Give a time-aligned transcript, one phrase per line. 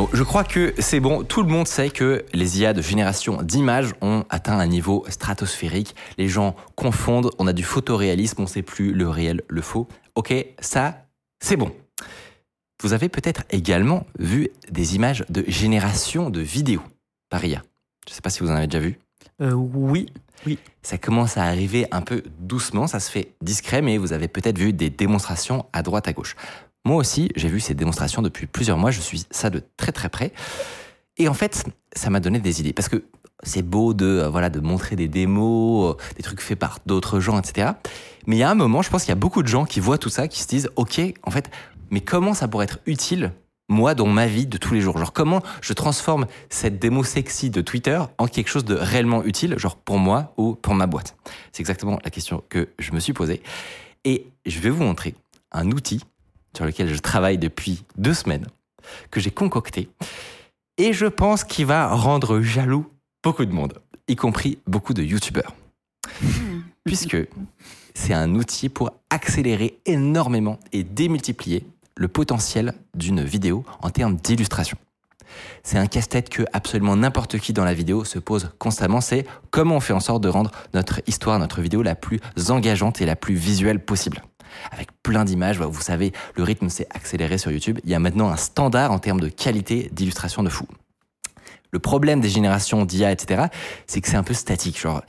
[0.00, 1.24] Bon, je crois que c'est bon.
[1.24, 5.94] Tout le monde sait que les IA de génération d'images ont atteint un niveau stratosphérique.
[6.16, 7.28] Les gens confondent.
[7.38, 9.88] On a du photoréalisme, on ne sait plus le réel, le faux.
[10.14, 11.04] Ok, ça,
[11.44, 11.70] c'est bon.
[12.82, 16.82] Vous avez peut-être également vu des images de génération de vidéos
[17.28, 17.62] par IA.
[18.06, 18.98] Je ne sais pas si vous en avez déjà vu.
[19.42, 20.06] Euh, oui,
[20.46, 20.58] oui.
[20.80, 24.56] Ça commence à arriver un peu doucement, ça se fait discret, mais vous avez peut-être
[24.56, 26.36] vu des démonstrations à droite à gauche.
[26.84, 30.08] Moi aussi, j'ai vu ces démonstrations depuis plusieurs mois, je suis ça de très très
[30.08, 30.32] près.
[31.18, 31.64] Et en fait,
[31.94, 33.04] ça m'a donné des idées, parce que
[33.42, 37.20] c'est beau de, euh, voilà, de montrer des démos, euh, des trucs faits par d'autres
[37.20, 37.72] gens, etc.
[38.26, 39.80] Mais il y a un moment, je pense qu'il y a beaucoup de gens qui
[39.80, 41.50] voient tout ça, qui se disent, OK, en fait,
[41.90, 43.32] mais comment ça pourrait être utile
[43.68, 44.98] moi dans ma vie de tous les jours?
[44.98, 49.58] Genre comment je transforme cette démo sexy de Twitter en quelque chose de réellement utile,
[49.58, 51.16] genre pour moi ou pour ma boîte?
[51.52, 53.42] C'est exactement la question que je me suis posée.
[54.04, 55.14] Et je vais vous montrer
[55.52, 56.00] un outil
[56.56, 58.46] sur lequel je travaille depuis deux semaines,
[59.10, 59.88] que j'ai concocté,
[60.78, 62.86] et je pense qu'il va rendre jaloux
[63.22, 65.54] beaucoup de monde, y compris beaucoup de youtubeurs.
[66.84, 67.18] Puisque
[67.94, 74.78] c'est un outil pour accélérer énormément et démultiplier le potentiel d'une vidéo en termes d'illustration.
[75.62, 79.76] C'est un casse-tête que absolument n'importe qui dans la vidéo se pose constamment, c'est comment
[79.76, 83.16] on fait en sorte de rendre notre histoire, notre vidéo la plus engageante et la
[83.16, 84.22] plus visuelle possible.
[84.70, 88.30] Avec plein d'images, vous savez, le rythme s'est accéléré sur YouTube, il y a maintenant
[88.30, 90.66] un standard en termes de qualité d'illustration de fou.
[91.70, 93.44] Le problème des générations d'IA, etc.,
[93.86, 94.80] c'est que c'est un peu statique.
[94.80, 95.02] Genre,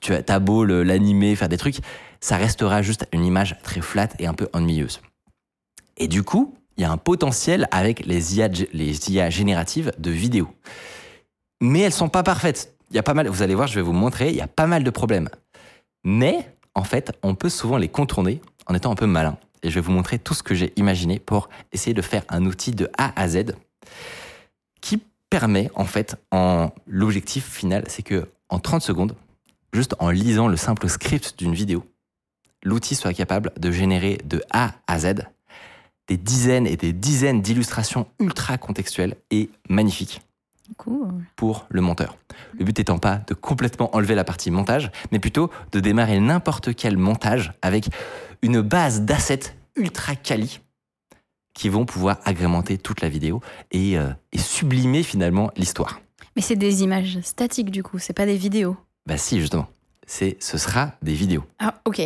[0.00, 1.78] tu as beau l'animer, faire des trucs,
[2.20, 5.00] ça restera juste une image très flat et un peu ennuyeuse.
[5.96, 10.10] Et du coup, il y a un potentiel avec les IA, les IA génératives de
[10.10, 10.48] vidéos.
[11.60, 12.74] Mais elles sont pas parfaites.
[12.90, 14.46] Il y a pas mal, vous allez voir, je vais vous montrer, il y a
[14.46, 15.28] pas mal de problèmes.
[16.04, 19.38] Mais, en fait, on peut souvent les contourner en étant un peu malin.
[19.62, 22.44] Et je vais vous montrer tout ce que j'ai imaginé pour essayer de faire un
[22.46, 23.54] outil de A à Z
[24.80, 26.16] qui permet, en fait,
[26.86, 29.16] l'objectif final, c'est que en 30 secondes,
[29.72, 31.84] juste en lisant le simple script d'une vidéo,
[32.62, 35.26] l'outil soit capable de générer de A à Z
[36.08, 40.20] des dizaines et des dizaines d'illustrations ultra contextuelles et magnifiques
[40.76, 41.24] Cool.
[41.36, 42.16] pour le monteur.
[42.58, 46.74] Le but étant pas de complètement enlever la partie montage, mais plutôt de démarrer n'importe
[46.74, 47.88] quel montage avec
[48.42, 50.60] une base d'assets ultra quali
[51.54, 53.40] qui vont pouvoir agrémenter toute la vidéo
[53.72, 56.00] et, euh, et sublimer finalement l'histoire.
[56.36, 58.76] Mais c'est des images statiques du coup, c'est pas des vidéos.
[59.06, 59.66] Bah si, justement.
[60.06, 61.44] C'est, ce sera des vidéos.
[61.58, 61.98] Ah, ok.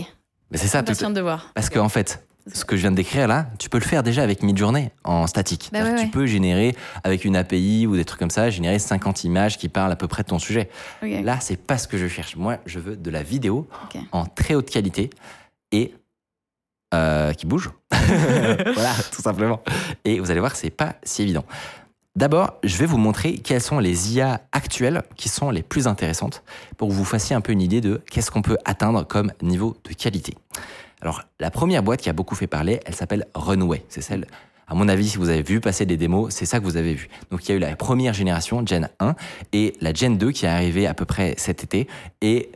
[0.50, 1.50] Mais c'est ça, tout, de voir.
[1.54, 4.22] Parce qu'en fait, ce que je viens de décrire là, tu peux le faire déjà
[4.22, 5.70] avec Midjourney en statique.
[5.72, 6.00] Bah ouais, ouais.
[6.00, 6.74] Tu peux générer
[7.04, 10.08] avec une API ou des trucs comme ça, générer 50 images qui parlent à peu
[10.08, 10.70] près de ton sujet.
[11.02, 11.10] Ok.
[11.22, 12.36] Là, c'est pas ce que je cherche.
[12.36, 13.68] Moi, je veux de la vidéo
[14.12, 15.10] en très haute qualité
[15.72, 15.94] et
[16.92, 17.70] euh, qui bouge.
[17.92, 19.62] voilà, tout simplement.
[20.04, 21.44] Et vous allez voir, c'est pas si évident.
[22.16, 26.42] D'abord, je vais vous montrer quelles sont les IA actuelles qui sont les plus intéressantes
[26.76, 29.76] pour que vous fassiez un peu une idée de qu'est-ce qu'on peut atteindre comme niveau
[29.84, 30.34] de qualité.
[31.00, 33.84] Alors, la première boîte qui a beaucoup fait parler, elle s'appelle Runway.
[33.88, 34.26] C'est celle,
[34.66, 36.94] à mon avis, si vous avez vu passer des démos, c'est ça que vous avez
[36.94, 37.08] vu.
[37.30, 39.14] Donc, il y a eu la première génération, Gen 1,
[39.52, 41.88] et la Gen 2 qui est arrivée à peu près cet été
[42.20, 42.50] et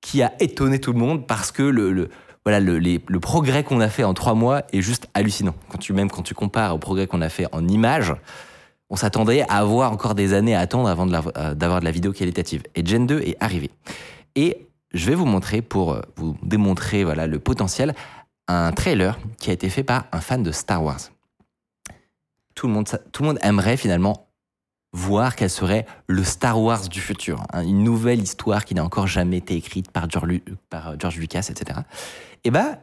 [0.00, 2.10] qui a étonné tout le monde parce que le,
[2.44, 5.54] voilà, le, progrès qu'on a fait en trois mois est juste hallucinant.
[5.68, 8.14] Quand tu, même quand tu compares au progrès qu'on a fait en images,
[8.90, 11.90] on s'attendait à avoir encore des années à attendre avant de euh, d'avoir de la
[11.90, 12.62] vidéo qualitative.
[12.74, 13.70] Et Gen 2 est arrivé.
[14.34, 17.94] Et je vais vous montrer, pour euh, vous démontrer voilà, le potentiel,
[18.48, 21.00] un trailer qui a été fait par un fan de Star Wars.
[22.54, 24.28] Tout le monde, tout le monde aimerait finalement
[24.92, 29.06] voir quel serait le Star Wars du futur, hein, une nouvelle histoire qui n'a encore
[29.06, 30.40] jamais été écrite par George,
[30.74, 31.80] euh, Lucas, etc.
[32.44, 32.78] Et ben,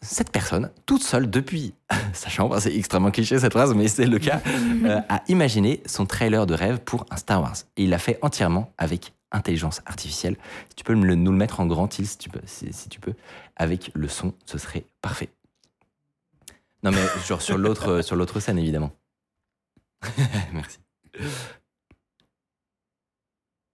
[0.00, 1.74] cette personne, toute seule depuis
[2.12, 4.40] sa chambre, c'est extrêmement cliché cette phrase, mais c'est le cas,
[4.84, 7.56] euh, a imaginé son trailer de rêve pour un Star Wars.
[7.76, 10.36] Et il l'a fait entièrement avec intelligence artificielle.
[10.70, 12.72] Si tu peux me le- nous le mettre en grand, Til, si tu peux, si,
[12.72, 13.14] si tu peux,
[13.56, 15.30] avec le son, ce serait parfait.
[16.82, 18.92] Non mais genre sur l'autre euh, sur l'autre scène évidemment.
[20.52, 20.78] Merci.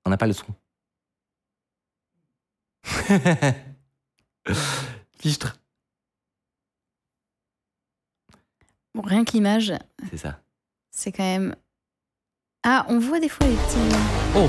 [0.05, 0.47] On n'a pas le son.
[5.19, 5.59] Fichtre.
[8.95, 9.73] Bon, rien que l'image,
[10.11, 10.41] C'est ça.
[10.91, 11.55] c'est quand même.
[12.65, 13.97] Ah, on voit des fois les petits.
[14.37, 14.49] Oh,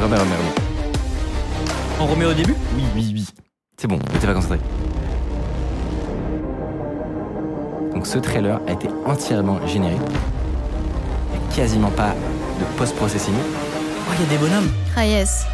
[0.00, 0.54] Remets, remets, remets.
[2.00, 3.26] on remet au début Oui, oui, oui.
[3.80, 4.58] C'est bon, ne t'es pas concentré.
[7.92, 9.94] Donc ce trailer a été entièrement généré.
[11.32, 12.14] Il n'y a quasiment pas
[12.58, 13.34] de post-processing.
[13.36, 14.70] Oh, il y a des bonhommes.
[14.96, 15.46] Ah, yes.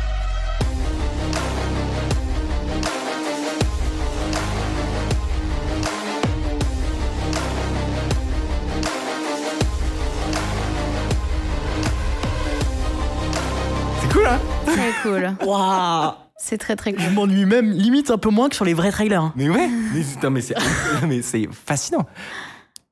[14.67, 15.33] Très cool.
[15.47, 17.15] Waouh C'est très très Je cool.
[17.15, 19.23] m'ennuie même limite un peu moins que sur les vrais trailers.
[19.23, 19.33] hein.
[19.37, 20.55] Mais ouais, mais, c'est- non, mais c'est
[21.09, 22.07] mais c'est fascinant.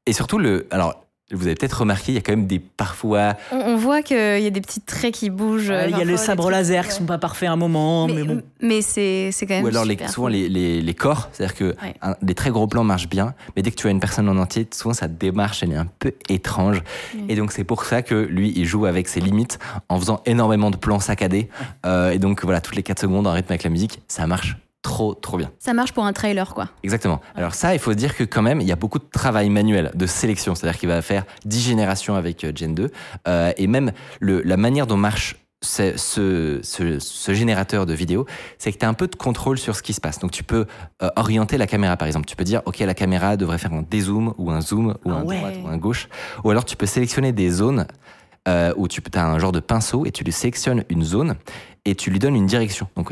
[0.07, 3.35] Et surtout le alors vous avez peut-être remarqué, il y a quand même des parfois
[3.53, 5.69] On, on voit qu'il y a des petits traits qui bougent.
[5.69, 6.89] Ouais, Il y a les sabres trucs- laser ouais.
[6.89, 8.43] qui sont pas parfaits à un moment, mais, Mais, bon.
[8.63, 9.65] mais c'est c'est quand même.
[9.65, 11.95] ou alors les, souvent les, les, les corps, c'est-à-dire que Ouais.
[12.03, 14.37] un- les très gros plans marchent bien, mais dès que tu as une personne en
[14.39, 16.83] entier, souvent sa démarche elle est un peu étrange.
[17.29, 19.59] Et donc c'est pour ça que lui il joue avec ses limites
[19.89, 21.49] en faisant énormément de plans saccadés.
[21.85, 24.57] Euh, et donc voilà toutes les 4 secondes en rythme avec la musique, ça marche
[24.89, 25.51] trop trop bien.
[25.59, 26.69] Ça marche pour un trailer, quoi.
[26.83, 27.21] Exactement.
[27.35, 29.51] Alors ça, il faut se dire que quand même, il y a beaucoup de travail
[29.51, 30.55] manuel, de sélection.
[30.55, 32.91] C'est-à-dire qu'il va faire 10 générations avec euh, Gen 2.
[33.29, 38.25] Euh, et même le, la manière dont marche ce, ce, ce- ce générateur de vidéo,
[38.59, 40.19] c'est que tu as un peu de contrôle sur ce qui se passe.
[40.21, 40.67] Donc tu peux
[41.03, 42.27] euh, orienter la caméra, par exemple.
[42.27, 45.17] Tu peux dire, OK, la caméra devrait faire un dézoom ou un zoom ou Ah
[45.19, 45.37] un ouais.
[45.37, 46.09] droite ou un gauche.
[46.45, 47.87] Ou alors tu peux sélectionner des zones
[48.47, 51.35] euh, où tu as un genre de pinceau et tu lui sélectionnes une zone
[51.85, 52.87] et tu lui donnes une direction.
[52.97, 53.11] Donc,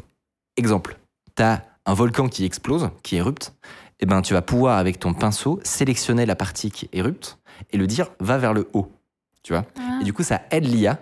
[0.57, 0.97] exemple,
[1.37, 3.55] tu as un volcan qui explose, qui érupte,
[4.01, 7.39] et ben tu vas pouvoir avec ton pinceau sélectionner la partie qui érupte
[7.73, 8.93] et le dire va vers le haut.
[9.43, 9.99] Tu vois Ah.
[10.01, 10.99] Et du coup, ça aide l'IA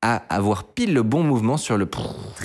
[0.00, 1.88] à avoir pile le bon mouvement sur le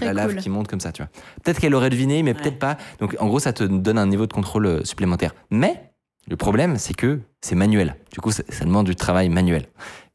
[0.01, 0.41] la lave cool.
[0.41, 1.09] qui monte comme ça, tu vois.
[1.43, 2.39] Peut-être qu'elle aurait deviné, mais Ouais.
[2.41, 2.77] peut-être pas.
[2.99, 5.33] Donc en gros, ça te donne un niveau de contrôle euh, supplémentaire.
[5.49, 5.91] Mais
[6.27, 7.95] le problème, c'est que c'est manuel.
[8.11, 9.65] Du coup, ça, ça demande du travail manuel.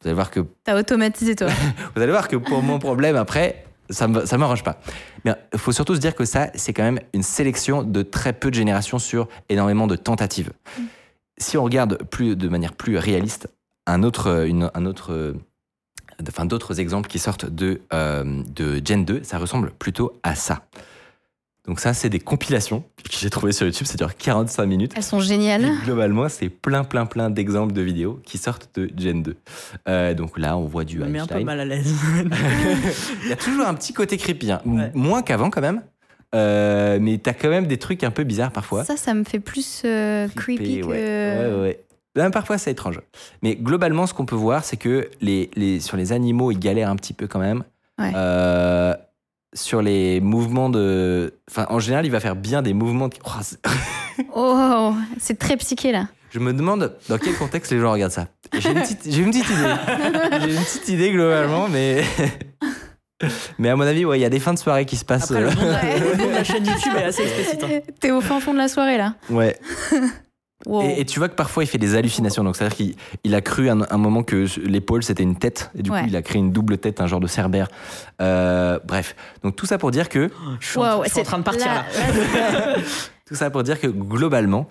[0.00, 1.49] Vous allez voir que T'as automatisé, toi.
[1.97, 4.81] vous allez voir que pour mon problème, après, ça ne ça m'arrange pas.
[5.25, 8.32] Mais il faut surtout se dire que ça, c'est quand même une sélection de très
[8.32, 10.50] peu de générations sur énormément de tentatives.
[11.38, 13.49] Si on regarde plus, de manière plus réaliste,
[13.87, 15.32] un autre, une- un autre, euh,
[16.29, 20.62] enfin, d'autres exemples qui sortent de, euh, de Gen 2, ça ressemble plutôt à ça.
[21.67, 24.93] Donc ça, c'est des compilations que j'ai trouvées sur YouTube, ça dure 45 minutes.
[24.97, 25.64] Elles sont géniales.
[25.64, 29.37] Et globalement, c'est plein, plein, plein d'exemples de vidéos qui sortent de Gen 2.
[29.88, 31.94] Euh, donc là, on voit du mets un peu mal à l'aise.
[33.23, 34.61] Il y a toujours un petit côté creepy, hein.
[34.67, 34.91] Ouais.
[34.94, 35.82] moins qu'avant quand même.
[36.35, 38.85] Euh, mais t'as quand même des trucs un peu bizarres parfois.
[38.85, 40.87] Ça, ça me fait plus euh, creepy que.
[40.87, 40.97] ouais.
[40.97, 41.85] Ouais, ouais.
[42.17, 43.00] Même parfois, c'est étrange.
[43.43, 46.91] Mais globalement, ce qu'on peut voir, c'est que les, les, sur les animaux, ils galèrent
[46.91, 47.64] un petit peu quand même.
[47.99, 48.12] Ouais.
[48.14, 48.94] Euh,
[49.54, 51.34] sur les mouvements de.
[51.50, 53.08] Enfin, en général, il va faire bien des mouvements.
[53.08, 53.58] de- Oh, c'est-
[54.34, 56.08] Oh, c'est très psyché là.
[56.31, 58.28] Je me demande dans quel contexte les gens regardent ça.
[58.58, 59.75] J'ai une petite, j'ai une petite idée.
[60.46, 62.02] J'ai une petite idée globalement, mais.
[63.58, 65.31] Mais à mon avis, ouais, il y a des fins de soirée qui se passent.
[65.31, 67.62] Après, le euh, le nom de la chaîne YouTube est assez explicite.
[67.62, 67.81] hein.
[68.00, 69.14] T'es au fin fond de la soirée là.
[69.31, 69.56] Ouais.
[70.67, 70.82] Wow.
[70.82, 72.44] Et, et tu vois que parfois il fait des hallucinations.
[72.44, 72.94] Donc c'est-à-dire qu'il
[73.25, 75.70] il a cru un, un moment que l'épaule c'était une tête.
[75.76, 76.00] Et du Ouais.
[76.03, 77.69] coup il a créé une double tête, un genre de cerbère.
[78.20, 79.17] Euh, bref.
[79.43, 80.31] Donc tout ça pour dire que.
[80.61, 81.85] Je suis, en, Wow, je suis en c'est- train de partir là.
[83.26, 84.69] Tout ça pour dire que globalement.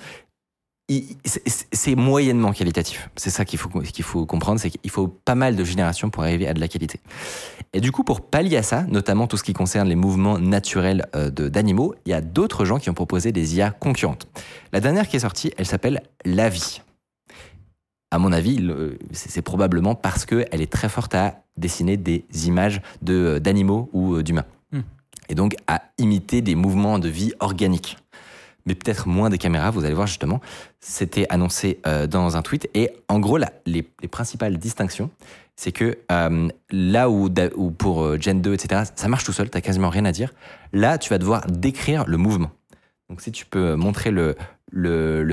[1.25, 3.09] C'est- moyennement qualitatif.
[3.15, 6.23] C'est ça qu'il faut, qu'il faut comprendre, c'est qu'il faut pas mal de générations pour
[6.23, 6.99] arriver à de la qualité.
[7.73, 11.05] Et du coup, pour pallier à ça, notamment tout ce qui concerne les mouvements naturels
[11.15, 14.27] euh, de- d'animaux, il y a d'autres gens qui ont proposé des IA concurrentes.
[14.73, 16.81] La dernière qui est sortie, elle s'appelle Lavi.
[18.13, 18.59] À mon avis,
[19.13, 24.23] c'est probablement parce qu'elle est très forte à dessiner des images de- d'animaux ou euh,
[24.23, 24.45] d'humains.
[24.73, 24.81] Hmm.
[25.29, 27.97] Et donc à imiter des mouvements de vie organiques
[28.65, 30.41] mais peut-être moins des caméras, vous allez voir justement.
[30.79, 32.69] C'était annoncé euh, dans un tweet.
[32.73, 35.09] Et en gros, les, les principales distinctions,
[35.55, 37.29] c'est que euh, là où,
[37.71, 40.33] pour euh, Gen 2, etc., ça marche tout seul, t'as quasiment rien à dire.
[40.73, 42.49] Là, tu vas devoir décrire le mouvement.
[43.09, 44.35] Donc si tu peux montrer le,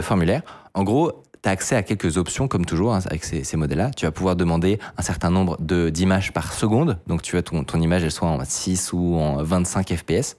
[0.02, 0.42] formulaire,
[0.74, 3.90] en gros, tu as accès à quelques options, comme toujours, hein, avec ces, modèles-là.
[3.96, 6.98] Tu vas pouvoir demander un certain nombre d'images par seconde.
[7.06, 10.36] Donc tu veux ton, ton image, elle soit en 6 ou en 25 FPS.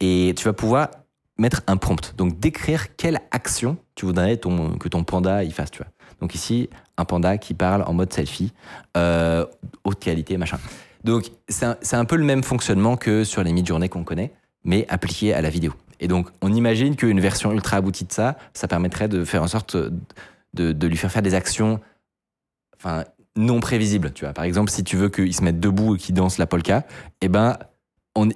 [0.00, 0.90] Et tu vas pouvoir
[1.38, 2.14] mettre un prompt.
[2.16, 5.88] Donc décrire quelle action tu voudrais que ton panda y fasse, tu vois.
[6.20, 8.52] Donc ici, un panda qui parle en mode selfie,
[8.96, 9.44] euh,
[9.84, 10.58] haute qualité, machin.
[11.04, 14.32] Donc c'est un, un peu le même fonctionnement que sur les mid-journées qu'on connaît,
[14.64, 15.74] mais appliqué à la vidéo.
[16.00, 19.48] Et donc on imagine qu'une version ultra aboutie de ça, ça permettrait de faire en
[19.48, 21.80] sorte de, de lui faire faire des actions
[22.76, 23.04] enfin,
[23.36, 24.12] non prévisibles.
[24.12, 24.32] Tu vois.
[24.32, 26.84] Par exemple, si tu veux qu'il se mette debout et qu'il danse la polka,
[27.20, 27.58] eh ben,
[28.16, 28.28] on,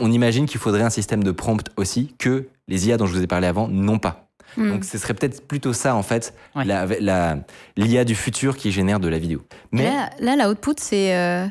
[0.00, 3.22] on imagine qu'il faudrait un système de prompt aussi que les IA dont je vous
[3.22, 4.28] ai parlé avant n'ont pas.
[4.56, 4.70] Hmm.
[4.70, 6.64] Donc ce serait peut-être plutôt ça en fait, Ouais.
[6.64, 7.38] la- la-
[7.76, 9.42] l'IA du futur qui génère de la vidéo.
[9.72, 11.46] Mais Là, là, la output, c'est euh,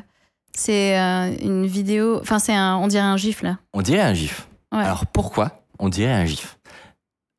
[0.56, 2.18] c'est euh, une vidéo.
[2.20, 2.76] Enfin, c'est un.
[2.76, 3.58] On dirait un gif là.
[3.74, 4.48] on dirait un GIF.
[4.72, 4.80] Ouais.
[4.82, 6.58] Alors pourquoi on dirait un GIF?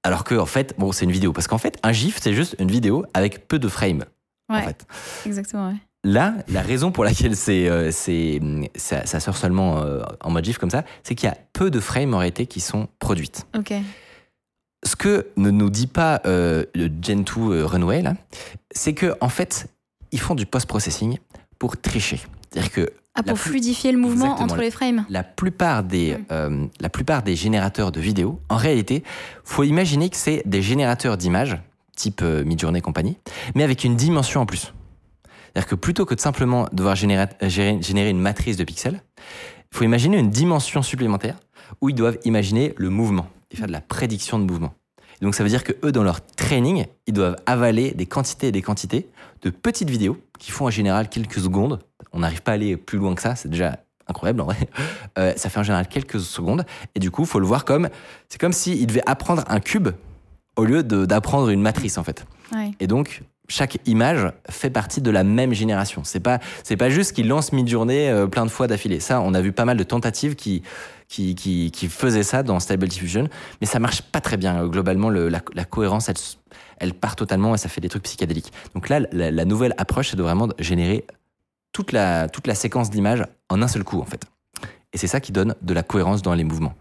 [0.03, 2.55] Alors que en fait, bon, c'est une vidéo parce qu'en fait, un GIF c'est juste
[2.59, 4.05] une vidéo avec peu de frames.
[4.51, 4.85] ouais, En fait.
[5.25, 5.69] exactement.
[5.69, 5.75] Ouais.
[6.07, 8.39] Là, la raison pour laquelle c'est, euh, c'est,
[8.75, 11.71] ça, ça sort seulement euh, en mode GIF comme ça, c'est qu'il y a peu
[11.71, 13.47] de frames en réalité qui sont produites.
[13.57, 13.73] Ok.
[14.85, 18.13] Ce que ne nous dit pas euh, le Gen 2 euh, Runway, là,
[18.69, 19.65] c'est que en fait,
[20.11, 21.17] ils font du post-processing
[21.57, 22.19] pour tricher.
[22.51, 24.53] C'est-à-dire que Ah, pour plus- fluidifier le mouvement Exactement.
[24.53, 25.05] entre les frames.
[25.09, 26.25] la plupart des, Mm.
[26.31, 29.03] euh, la plupart des générateurs de vidéos, en réalité,
[29.43, 31.57] faut imaginer que c'est des générateurs d'images,
[31.95, 33.17] type euh, Midjourney et compagnie,
[33.55, 34.71] mais avec une dimension en plus.
[35.55, 39.01] C'est-à-dire que plutôt que de simplement devoir générer, gérer- générer une matrice de pixels,
[39.71, 41.37] il faut imaginer une dimension supplémentaire
[41.79, 44.73] où ils doivent imaginer le mouvement et faire de la prédiction de mouvement.
[45.21, 48.47] Et donc ça veut dire que eux, dans leur training, ils doivent avaler des quantités
[48.49, 49.07] et des quantités
[49.43, 51.79] de petites vidéos qui font en général quelques secondes.
[52.11, 54.57] On n'arrive pas à aller plus loin que ça, c'est déjà incroyable en vrai.
[55.17, 56.65] Euh, ça fait en général quelques secondes.
[56.93, 57.87] Et du coup, il faut le voir comme.
[58.27, 59.87] C'est comme s'ils devaient apprendre un cube
[60.57, 62.25] au lieu d'apprendre une matrice en fait.
[62.53, 62.71] Ouais.
[62.81, 66.03] Et donc, chaque image fait partie de la même génération.
[66.03, 68.99] C'est pas, c'est pas juste qu'ils lancent mid-journée euh, plein de fois d'affilée.
[68.99, 70.63] Ça, on a vu pas mal de tentatives qui,
[71.07, 73.27] qui, qui, faisaient ça dans Stable Diffusion,
[73.61, 74.63] mais ça marche pas très bien.
[74.63, 76.15] Euh, Globalement, le- la, cohérence, elle,
[76.79, 78.51] elle part totalement et ça fait des trucs psychédéliques.
[78.73, 81.05] Donc là, la, la nouvelle approche, c'est de vraiment générer
[81.71, 84.23] toute la, toute la séquence d'images en un seul coup, en fait.
[84.93, 86.73] Et c'est ça qui donne de la cohérence dans les mouvements.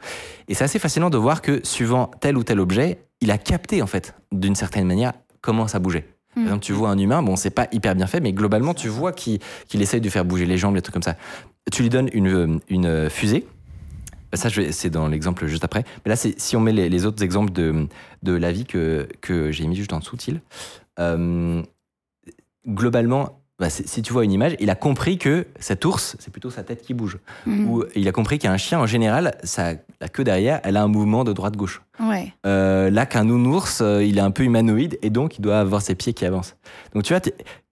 [0.47, 3.83] Et c'est assez fascinant de voir que suivant tel ou tel objet, il a capté,
[3.83, 6.14] en fait, d'une certaine manière, comment ça bougeait.
[6.35, 6.47] Par Mm.
[6.47, 9.13] exemple, tu vois un humain, bon, c'est pas hyper bien fait, mais globalement, tu vois
[9.13, 9.39] qu'il
[9.69, 11.17] qu'il essaye de faire bouger les jambes, les trucs comme ça.
[11.73, 13.47] Tu lui donnes une, une fusée.
[14.33, 15.85] Ça, je vais- c'est dans l'exemple juste après.
[16.05, 17.87] Mais là, c'est- si on met les, les autres exemples de,
[18.25, 20.41] de la vie que, que j'ai mis juste en dessous, Thiel,
[20.99, 21.63] euh,
[22.67, 26.51] globalement, bah, si tu vois une image, il a compris que cet ours, c'est plutôt
[26.51, 27.19] sa tête qui bouge.
[27.47, 27.67] Mm.
[27.69, 30.89] Ou il a compris qu'un chien, en général, ça, la queue derrière, elle a un
[30.89, 31.83] mouvement de droite-gauche.
[32.01, 32.33] Ouais.
[32.47, 35.83] Euh, là qu'un nounours, euh, il est un peu humanoïde et donc il doit avoir
[35.83, 36.57] ses pieds qui avancent.
[36.95, 37.21] Donc tu vois,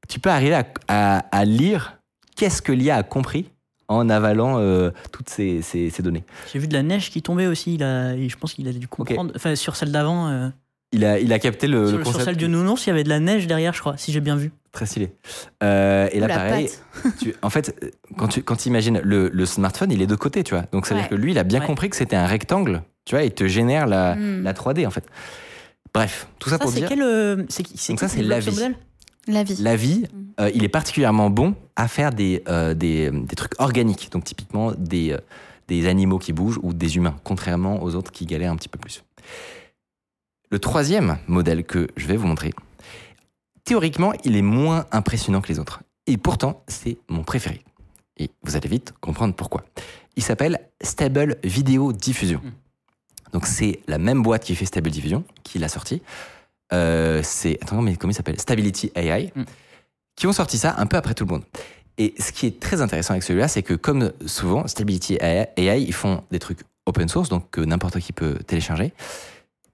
[0.09, 1.99] tu peux arriver à, à- à lire
[2.37, 3.51] qu'est-ce que l'IA a compris
[3.89, 6.25] en avalant euh, toutes ces, ces- ces données.
[6.53, 7.75] J'ai vu de la neige qui tombait aussi.
[7.75, 9.33] Il a, et je pense qu'il a dû comprendre.
[9.35, 10.49] Enfin, sur celle d'avant, euh,
[10.93, 12.25] Il a, il a capté le, sur, le sur concept.
[12.27, 14.37] celle du nounours, il y avait de la neige derrière, je crois, si j'ai bien
[14.37, 14.53] vu.
[14.73, 15.13] Très stylé.
[15.63, 16.71] Euh, et là, la pareil,
[17.21, 20.55] tu- en fait, quand tu quand imagines le, le smartphone, il est de côté, tu
[20.55, 20.65] vois.
[20.73, 21.17] Donc ça veut dire Ouais.
[21.17, 21.67] que lui, il a bien Ouais.
[21.67, 24.43] compris que c'était un rectangle, tu vois, il te génère la, Mm.
[24.43, 25.05] la 3D en fait.
[25.93, 26.89] Bref, tout ça, Ça, pour dire.
[26.89, 27.03] quel.
[27.03, 28.59] euh, c'est qui- c'est Donc ça, c'est la vie.
[29.29, 29.57] La vie.
[29.63, 30.41] La vie, Mm.
[30.41, 34.73] euh, il est particulièrement bon à faire des, euh, des, des trucs organiques, donc typiquement
[34.79, 35.19] des, euh,
[35.69, 38.79] des animaux qui bougent ou des humains, contrairement aux autres qui galèrent un petit peu
[38.79, 39.05] plus.
[40.51, 42.53] Le troisième modèle que je vais vous montrer,
[43.65, 45.83] théoriquement, il est moins impressionnant que les autres.
[46.07, 47.63] Et pourtant, c'est mon préféré.
[48.19, 49.65] Et vous allez vite comprendre pourquoi.
[50.17, 52.41] Il s'appelle Stable Video Diffusion.
[52.43, 52.53] Mm.
[53.33, 56.03] Donc c'est la même boîte qui fait Stable Diffusion qui l'a sorti.
[56.73, 58.41] Euh, c'est attends mais comment il s'appelle?
[58.41, 59.45] Stability AI Mm.
[60.17, 61.45] qui ont sorti ça un peu après tout le monde.
[61.99, 65.49] Et ce qui est très intéressant avec celui-là, c'est que comme souvent Stability AI,
[65.83, 68.93] ils font des trucs open source, donc que n'importe qui peut télécharger,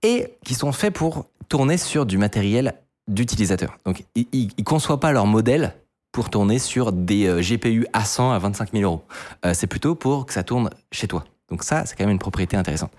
[0.03, 2.75] et qui sont faits pour tourner sur du matériel
[3.09, 3.77] d'utilisateur.
[3.85, 5.75] Donc ils, ils conçoivent pas leur modèle
[6.13, 9.05] pour tourner sur des euh, GPU A100 à 25 000 euros.
[9.45, 11.25] Euh, c'est plutôt pour que ça tourne chez toi.
[11.51, 12.93] Donc ça, c'est quand même une propriété intéressante.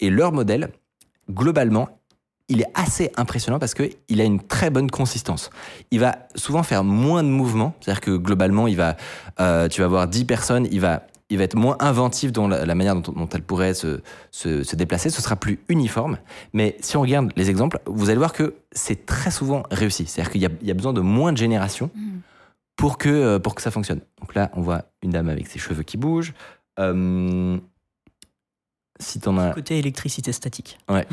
[0.00, 0.70] Et leur modèle,
[1.30, 1.88] globalement,
[2.48, 5.50] il est assez impressionnant parce qu'il a une très bonne consistance.
[5.90, 8.96] Il va souvent faire moins de mouvements, c'est-à-dire que globalement, il va,
[9.40, 12.66] euh, tu vas avoir 10 personnes, il va, il va être moins inventif dans la,
[12.66, 14.00] la manière dont, dont elle pourrait se,
[14.30, 16.18] se, se déplacer, ce sera plus uniforme.
[16.52, 20.06] Mais si on regarde les exemples, vous allez voir que c'est très souvent réussi.
[20.06, 22.20] C'est-à-dire qu'il y a, il y a besoin de moins de générations Mm.
[22.76, 24.00] pour que, euh, pour que ça fonctionne.
[24.20, 26.34] Donc là, on voit une dame avec ses cheveux qui bougent.
[26.78, 27.58] Euh,
[29.00, 29.52] si t'en as...
[29.52, 30.78] Côté électricité statique.
[30.88, 31.06] Ouais.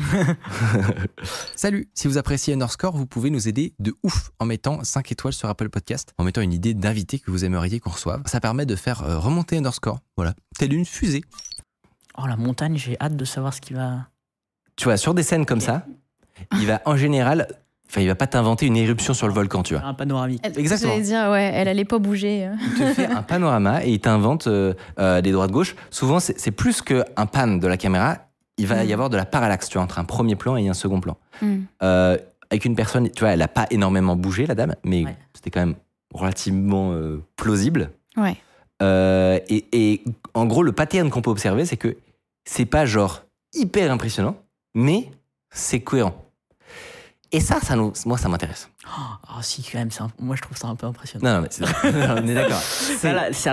[1.56, 5.32] Salut, si vous appréciez Underscore, vous pouvez nous aider de ouf en mettant 5 étoiles
[5.32, 8.22] sur Apple Podcast, en mettant une idée d'invité que vous aimeriez qu'on reçoive.
[8.26, 11.22] Ça permet de faire euh, remonter Underscore, voilà, telle une fusée.
[12.18, 14.08] Oh, la montagne, j'ai hâte de savoir ce qui va.
[14.76, 15.86] Tu vois, sur des scènes comme ça,
[16.52, 17.48] il va en général,
[17.92, 19.84] enfin, il va pas t'inventer une éruption sur le volcan, tu vois.
[19.84, 20.40] un panoramique.
[20.42, 20.92] Elle, Exactement.
[20.92, 22.46] J'allais dire, ouais, elle allait pas bouger.
[22.46, 22.54] euh.
[22.62, 25.76] Il te fait un panorama et il t'invente euh, euh, des droites-gauche.
[25.90, 28.16] Souvent, c'est plus qu'un pan de la caméra,
[28.58, 28.92] il va y Mm.
[28.92, 31.16] avoir de la parallaxe, tu vois, entre un premier plan et un second plan.
[31.42, 31.56] Mm.
[31.82, 32.16] Euh,
[32.50, 35.16] avec une personne, tu vois, elle a pas énormément bougé, la dame, mais Ouais.
[35.34, 35.74] c'était quand même
[36.14, 37.90] relativement euh, plausible.
[38.16, 38.36] Ouais.
[38.82, 40.02] Euh, et, et
[40.34, 41.96] en gros, le pattern qu'on peut observer, c'est que
[42.44, 43.22] c'est pas genre
[43.54, 44.36] hyper impressionnant,
[44.74, 45.08] mais
[45.50, 46.14] c'est cohérent.
[47.34, 48.68] Et ça, ça nous, moi, ça m'intéresse.
[48.86, 51.24] Oh, si, quand même, un- moi je trouve ça un peu impressionnant.
[51.28, 52.60] Non, non, mais c'est- on est d'accord.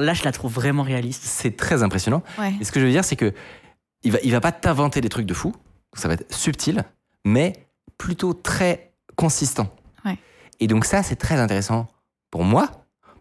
[0.01, 1.23] Là, je la trouve vraiment réaliste.
[1.23, 2.21] C'est très impressionnant.
[2.37, 2.53] Ouais.
[2.59, 3.33] Et ce que je veux dire, c'est que
[4.03, 5.55] il va, il va pas t'inventer des trucs de fou.
[5.93, 6.83] Ça va être subtil,
[7.25, 7.53] mais
[7.97, 9.73] plutôt très consistant.
[10.05, 10.17] Ouais.
[10.59, 11.87] Et donc ça, c'est très intéressant
[12.31, 12.69] pour moi,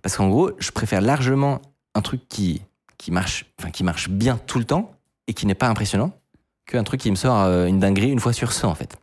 [0.03, 1.62] parce qu'en gros, je préfère largement
[1.95, 2.62] un truc qui,
[2.99, 4.93] qui marche, enfin qui marche bien tout le temps
[5.29, 6.12] et qui n'est pas impressionnant,
[6.67, 8.97] qu'un truc qui me sort euh, une dinguerie une fois sur 100 en fait.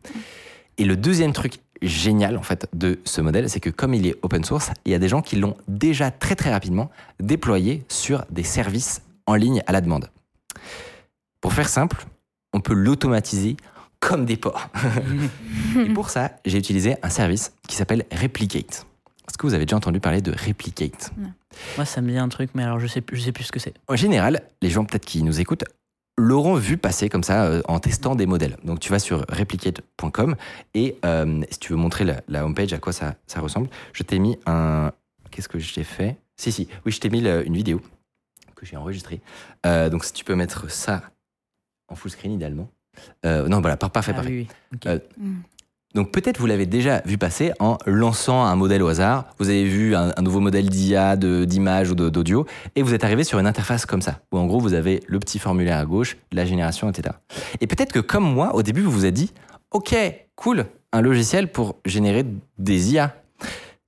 [0.78, 4.16] Et le deuxième truc génial en fait de ce modèle, c'est que comme il est
[4.22, 6.90] open source, il y a des gens qui l'ont déjà très très rapidement
[7.20, 10.10] déployé sur des services en ligne à la demande.
[11.40, 12.06] Pour faire simple,
[12.52, 13.56] on peut l'automatiser
[14.00, 14.68] comme des porcs.
[15.78, 18.86] Et pour ça, j'ai utilisé un service qui s'appelle Replicate.
[19.28, 21.12] Est-ce que vous avez déjà entendu parler de Replicate?
[21.76, 23.52] Moi, ça me dit un truc, mais alors je sais, plus- je sais plus ce
[23.52, 23.74] que c'est.
[23.88, 25.64] En général, les gens peut-être qui nous écoutent
[26.18, 28.56] l'auront vu passer comme ça euh, en testant des modèles.
[28.64, 30.34] Donc tu vas sur replicate.com
[30.74, 34.02] et euh, si tu veux montrer la, la homepage à quoi ça, ça ressemble, je
[34.02, 34.92] t'ai mis un...
[35.30, 36.16] Qu'est-ce que je t'ai fait?
[36.36, 37.80] Si, si, oui, je t'ai mis le- une vidéo
[38.54, 39.20] que j'ai enregistrée.
[39.66, 41.02] Euh, donc si tu peux mettre ça
[41.88, 42.70] en full screen idéalement.
[43.26, 44.30] Euh, non, voilà, par- parfait, Ah parfait.
[44.30, 44.76] oui, oui.
[44.76, 44.86] Ok.
[44.86, 45.34] Euh, Mm.
[45.94, 49.24] Donc peut-être vous l'avez déjà vu passer en lançant un modèle au hasard.
[49.38, 53.38] Vous avez vu un, nouveau modèle d'IA, d'image ou d'audio, et vous êtes arrivé sur
[53.38, 56.44] une interface comme ça, où en gros vous avez le petit formulaire à gauche, la
[56.44, 57.14] génération, etc.
[57.60, 59.32] Et peut-être que comme moi, au début, vous vous êtes dit,
[59.70, 59.96] ok,
[60.34, 62.26] cool, un logiciel pour générer
[62.58, 63.16] des IA.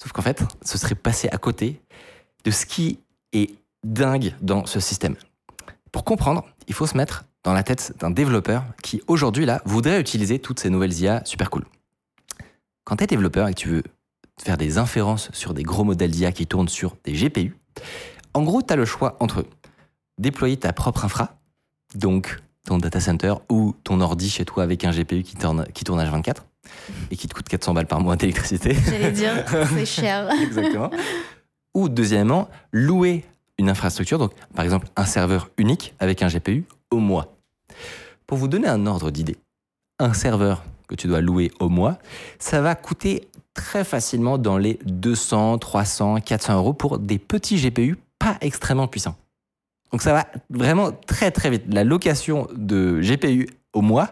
[0.03, 1.81] Sauf qu'en fait, ce serait passé à côté
[2.45, 3.01] de ce qui
[3.33, 3.51] est
[3.85, 5.17] dingue dans ce système.
[5.93, 10.01] Pour comprendre, il faut se mettre dans la tête d'un développeur qui aujourd'hui là voudrait
[10.01, 11.65] utiliser toutes ces nouvelles IA super cool.
[12.89, 13.83] Quand tu es développeur et que tu veux
[14.41, 17.55] faire des inférences sur des gros modèles d'IA qui tournent sur des GPU,
[18.33, 19.45] en gros, tu as le choix entre
[20.17, 21.37] déployer ta propre infra,
[21.95, 25.85] donc ton data center ou ton ordi chez toi avec un GPU qui tourne, qui
[25.85, 26.37] tourne H24
[27.11, 28.73] et qui te coûte 400 balles par mois d'électricité.
[28.73, 30.31] J'allais dire, c'est cher.
[30.41, 30.91] Exactement.
[31.75, 33.27] Ou deuxièmement, louer
[33.59, 37.37] une infrastructure, donc par exemple un serveur unique avec un GPU au mois.
[38.27, 39.37] Pour vous donner un ordre d'idée,
[39.99, 41.99] un serveur que tu dois louer au mois,
[42.39, 47.97] ça va coûter très facilement dans les 200, 300, 400 euros pour des petits GPU
[48.19, 49.17] pas extrêmement puissants.
[49.93, 51.65] Donc ça va vraiment très très vite.
[51.69, 54.11] La location de GPU au mois,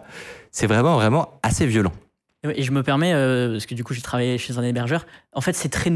[0.50, 1.92] c'est vraiment vraiment assez violent.
[2.54, 5.40] Et je me permets, euh, parce que du coup j'ai travaillé chez un hébergeur, en
[5.40, 5.90] fait c'est très,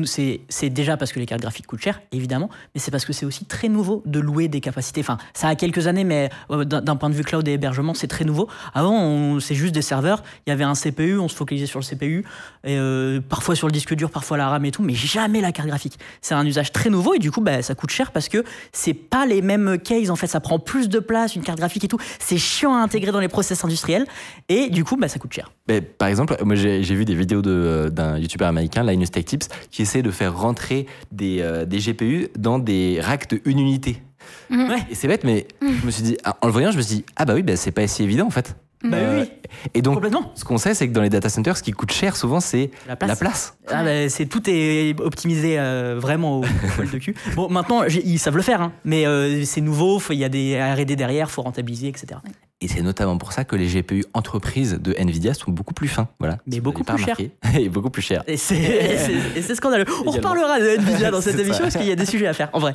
[0.70, 3.44] déjà parce que les cartes graphiques coûtent cher, évidemment, mais c'est parce que c'est aussi
[3.44, 5.00] très nouveau de louer des capacités.
[5.00, 8.06] Enfin, ça a quelques années, mais euh, d'un, point de vue cloud et hébergement, c'est
[8.06, 8.48] très nouveau.
[8.74, 11.84] Avant, c'est juste des serveurs, il y avait un CPU, on se focalisait sur le
[11.84, 12.24] CPU,
[12.66, 15.68] euh, parfois sur le disque dur, parfois la RAM et tout, mais jamais la carte
[15.68, 15.98] graphique.
[16.20, 18.94] C'est un usage très nouveau et du coup, bah, ça coûte cher parce que c'est
[18.94, 21.88] pas les mêmes cases, en fait, ça prend plus de place, une carte graphique et
[21.88, 21.98] tout.
[22.18, 24.06] C'est chiant à intégrer dans les process industriels,
[24.48, 25.50] et du coup, bah, ça coûte cher.
[25.98, 29.48] Par exemple, moi j'ai vu des vidéos de, euh, d'un youtubeur américain, Linus Tech Tips,
[29.70, 34.02] qui essaie de faire rentrer des, euh, des GPU dans des racks de une unité.
[34.50, 34.76] Mhm.
[34.90, 37.04] Et c'est bête, mais je me suis dit, en le voyant, je me suis dit,
[37.16, 38.56] ah bah oui, bah, c'est pas si évident en fait.
[38.82, 39.30] Bah Euh, oui,
[39.74, 40.32] Et donc, complètement.
[40.34, 42.70] ce qu'on sait, c'est que dans les data centers, ce qui coûte cher souvent, c'est
[42.88, 43.08] La place.
[43.10, 43.56] la place.
[43.68, 46.44] Ah bah, c'est tout est optimisé euh, vraiment au
[46.76, 47.14] poil de cul.
[47.34, 50.00] Bon, maintenant ils savent le faire, hein, mais euh, c'est nouveau.
[50.10, 52.20] Il y a des R&D derrière, faut rentabiliser, etc.
[52.62, 56.08] Et c'est notamment pour ça que les GPU entreprises de Nvidia sont beaucoup plus fins.
[56.18, 56.36] Voilà.
[56.46, 57.30] Mais beaucoup plus remarqué.
[57.58, 58.22] Et beaucoup plus cher.
[58.26, 59.86] Et c'est scandaleux.
[59.88, 60.12] On Également.
[60.12, 62.58] reparlera de Nvidia dans cette émission parce qu'il y a des sujets à faire, en
[62.58, 62.74] vrai.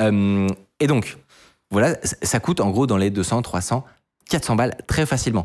[0.00, 0.48] Euh,
[0.80, 1.16] et donc,
[1.70, 3.84] voilà, ça coûte en gros dans les 200, 300,
[4.28, 5.44] 400 balles très facilement.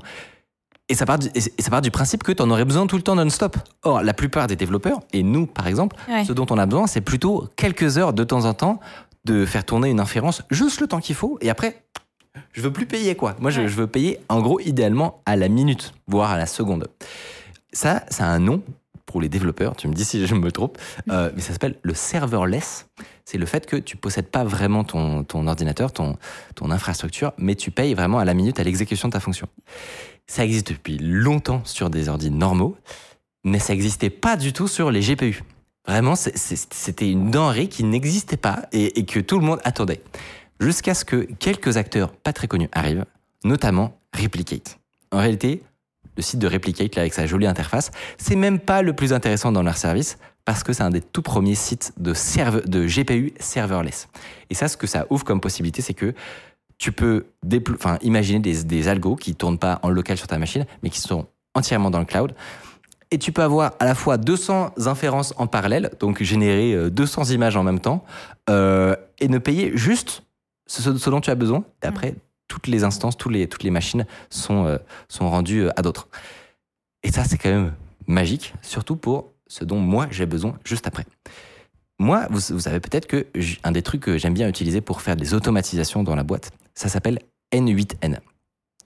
[0.90, 2.96] Et ça part du, et ça part du principe que tu en aurais besoin tout
[2.96, 3.58] le temps non-stop.
[3.84, 6.24] Or, la plupart des développeurs, et nous par exemple, Ouais.
[6.24, 8.80] ce dont on a besoin, c'est plutôt quelques heures de temps en temps
[9.26, 11.38] de faire tourner une inférence juste le temps qu'il faut.
[11.42, 11.84] Et après,
[12.54, 13.36] je veux plus payer quoi.
[13.40, 16.88] Moi, je veux payer en gros idéalement à la minute, voire à la seconde.
[17.74, 18.62] Ça, ça a un nom
[19.08, 19.76] pour les développeurs.
[19.76, 20.78] Tu me dis si je me trompe,
[21.10, 22.88] euh, mais ça s'appelle le serverless.
[23.26, 26.18] C'est le fait que tu possèdes pas vraiment ton, ton ordinateur, ton,
[26.54, 29.48] ton infrastructure, mais tu payes vraiment à la minute à l'exécution de ta fonction.
[30.28, 32.78] Ça existe depuis longtemps sur des ordi normaux,
[33.44, 35.42] mais ça n'existait pas du tout sur les GPU.
[35.88, 40.02] Vraiment, c'était une denrée qui n'existait pas et que tout le monde attendait.
[40.60, 43.06] Jusqu'à ce que quelques acteurs pas très connus arrivent,
[43.46, 44.80] notamment Replicate.
[45.12, 45.62] En réalité,
[46.18, 49.52] le site de Replicate, là, avec sa jolie interface, c'est même pas le plus intéressant
[49.52, 53.34] dans leur service parce que c'est un des tout premiers sites de, serve- de GPU
[53.40, 54.08] serverless.
[54.50, 56.14] Et ça, ce que ça ouvre comme possibilité, c'est que
[56.78, 57.26] tu peux
[57.76, 61.00] enfin, imaginer des, des algos qui tournent pas en local sur ta machine, mais qui
[61.00, 62.34] sont entièrement dans le cloud.
[63.12, 67.26] Et tu peux avoir à la fois 200 inférences en parallèle, donc générer euh, 200
[67.32, 68.04] images en même temps,
[68.50, 70.24] euh, et ne payer juste
[70.68, 71.64] ce, ce dont tu as besoin.
[71.84, 72.16] Et après,
[72.48, 74.78] toutes les instances, toutes les machines sont, euh,
[75.10, 76.08] sont rendues euh, à d'autres.
[77.04, 77.74] Et ça, c'est quand même
[78.08, 81.06] magique, surtout pour ce dont moi j'ai besoin juste après.
[82.00, 83.26] Moi, vous, savez peut-être que
[83.64, 86.90] un des trucs que j'aime bien utiliser pour faire des automatisations dans la boîte, ça
[86.90, 87.20] s'appelle
[87.54, 88.20] N8N.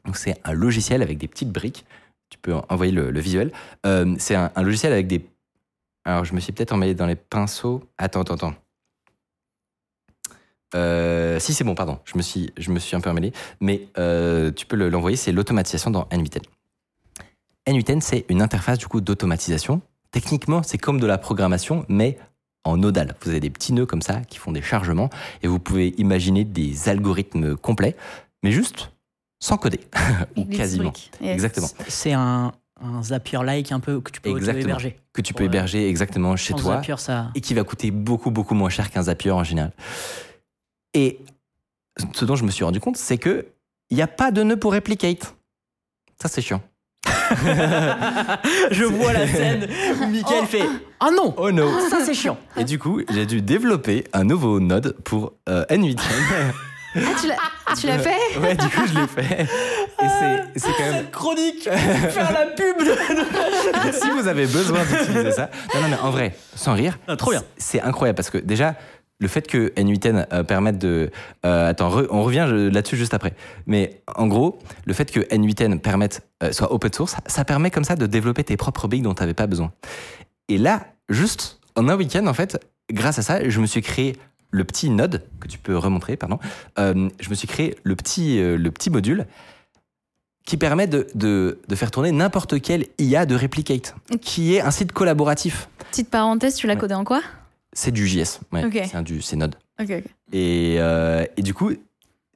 [0.05, 1.85] Donc c'est un logiciel avec des petites briques.
[2.29, 3.51] Tu peux en- envoyer le, le visuel.
[3.85, 5.25] Euh, c'est un, un logiciel avec des.
[6.05, 7.83] Alors je me suis peut-être emmêlé dans les pinceaux.
[7.97, 8.55] Attends, attends, attends.
[10.75, 13.87] Euh, si c'est bon, pardon, je me suis, je me suis un peu emmêlé, mais
[13.97, 16.41] euh, tu peux le- l'envoyer, c'est l'automatisation dans N8N.
[17.67, 19.81] N8N, c'est une interface du coup d'automatisation.
[20.11, 22.17] Techniquement, c'est comme de la programmation, mais
[22.63, 23.15] en nodal.
[23.21, 25.09] Vous avez des petits nœuds comme ça qui font des chargements
[25.41, 27.95] et vous pouvez imaginer des algorithmes complets,
[28.43, 28.91] mais juste
[29.39, 29.79] sans coder,
[30.37, 30.93] ou quasiment.
[31.21, 31.67] Exactement.
[31.87, 34.63] C'est un, un Zapier-like un peu que tu peux Exactement.
[34.65, 34.99] héberger.
[35.13, 37.31] Que tu peux héberger exactement chez toi Zapier, ça.
[37.35, 39.71] et qui va coûter beaucoup, beaucoup moins cher qu'un Zapier en général.
[40.93, 41.19] Et
[42.15, 43.47] ce dont je me suis rendu compte, c'est que
[43.89, 45.35] il n'y a pas de nœud pour replicate.
[46.21, 46.61] Ça, c'est chiant.
[48.71, 49.67] Je vois la scène
[50.01, 50.65] où Michael fait
[50.99, 54.59] Ah non Oh no Ça c'est chiant Et du coup, j'ai dû développer un nouveau
[54.59, 55.97] node pour euh, N8N.
[56.93, 57.37] Ah, tu l'as-
[57.79, 58.37] tu l'as fait?
[58.37, 59.43] ouais, du coup, je l'ai fait.
[59.43, 61.09] Et c'est- c'est quand même.
[61.09, 63.91] Chronique Faire la pub de...
[63.93, 65.49] si vous avez besoin d'utiliser ça.
[65.73, 66.99] Non, non, mais en vrai, sans rire.
[67.07, 67.43] Ah, trop bien.
[67.57, 68.75] C'est incroyable parce que déjà,
[69.21, 71.11] le fait que N8N euh, permette de.
[71.45, 73.33] euh, attends, re- on revient là-dessus juste après.
[73.67, 77.83] Mais en gros, le fait que N8N permette, euh, soit open source, ça permet comme
[77.85, 79.71] ça de développer tes propres briques dont tu n'avais pas besoin.
[80.49, 82.59] Et là, juste en un week-end, en fait,
[82.91, 84.17] grâce à ça, je me suis créé
[84.49, 86.39] le petit node que tu peux remontrer, pardon.
[86.77, 89.25] Je me suis créé le petit, le petit module
[90.45, 94.71] qui permet de, de, de faire tourner n'importe quel IA de Replicate, qui est un
[94.71, 95.69] site collaboratif.
[95.91, 96.79] Petite parenthèse, tu l'as Ouais.
[96.79, 97.21] codé en quoi?
[97.73, 99.55] C'est du JS, ouais, c'est un du, c'est Node.
[100.33, 101.71] Et, euh, et du coup,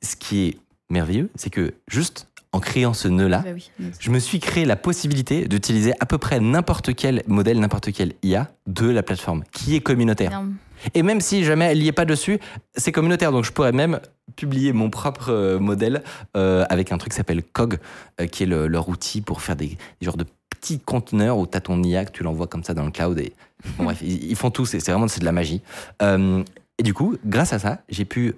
[0.02, 0.58] ce qui est
[0.90, 3.70] merveilleux, c'est que juste en créant ce nœud-là, Bah oui.
[4.00, 8.14] je me suis créé la possibilité d'utiliser à peu près n'importe quel modèle, n'importe quel
[8.24, 10.32] IA de la plateforme, qui est communautaire.
[10.32, 10.56] Énorme.
[10.94, 12.40] Et même si jamais elle n'y est pas dessus,
[12.76, 13.32] c'est communautaire.
[13.34, 14.00] Donc je pourrais même
[14.38, 16.02] publier mon propre euh, modèle
[16.38, 17.78] euh, avec un truc qui s'appelle COG,
[18.22, 20.26] euh, qui est le- leur outil pour faire des, des genres de
[20.66, 23.20] petits conteneurs où tu as ton IA, que tu l'envoies comme ça dans le cloud.
[23.20, 23.34] Et,
[23.78, 25.62] bon, bref, ils, ils font tout, c'est vraiment de la magie.
[26.02, 26.44] Euh,
[26.80, 28.34] et du coup, grâce à ça, j'ai pu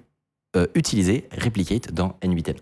[0.57, 2.57] euh, utiliser Replicate dans N8N.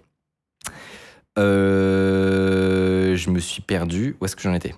[1.37, 4.15] Euh, je me suis perdu.
[4.21, 4.73] Où est-ce que j'en étais?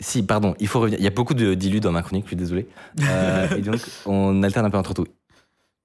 [0.00, 0.98] Si, pardon, il faut revenir.
[0.98, 2.66] Il y a beaucoup de dilus dans ma chronique, je suis désolé.
[3.56, 5.06] Et donc, on alterne un peu entre tout.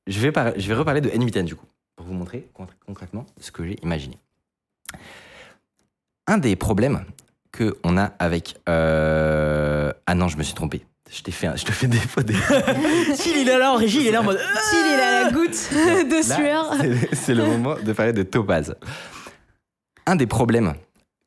[0.08, 3.25] Je vais, par- je vais reparler de N8N du coup, pour vous montrer con- concrètement
[3.39, 4.17] ce que j'ai imaginé.
[6.29, 7.05] Un des problèmes
[7.57, 8.55] qu'on a avec.
[8.69, 10.85] euh, Ah non, je me suis trompé.
[11.11, 12.35] Je, t'ai fait un- je te fais des faux des.
[13.15, 14.37] S'il il est là en régie, il est là en mode
[14.69, 16.73] S'il il a la goutte de Là, sueur.
[16.79, 18.75] c'est- C'est le moment de parler de Topaz.
[20.05, 20.75] Un des problèmes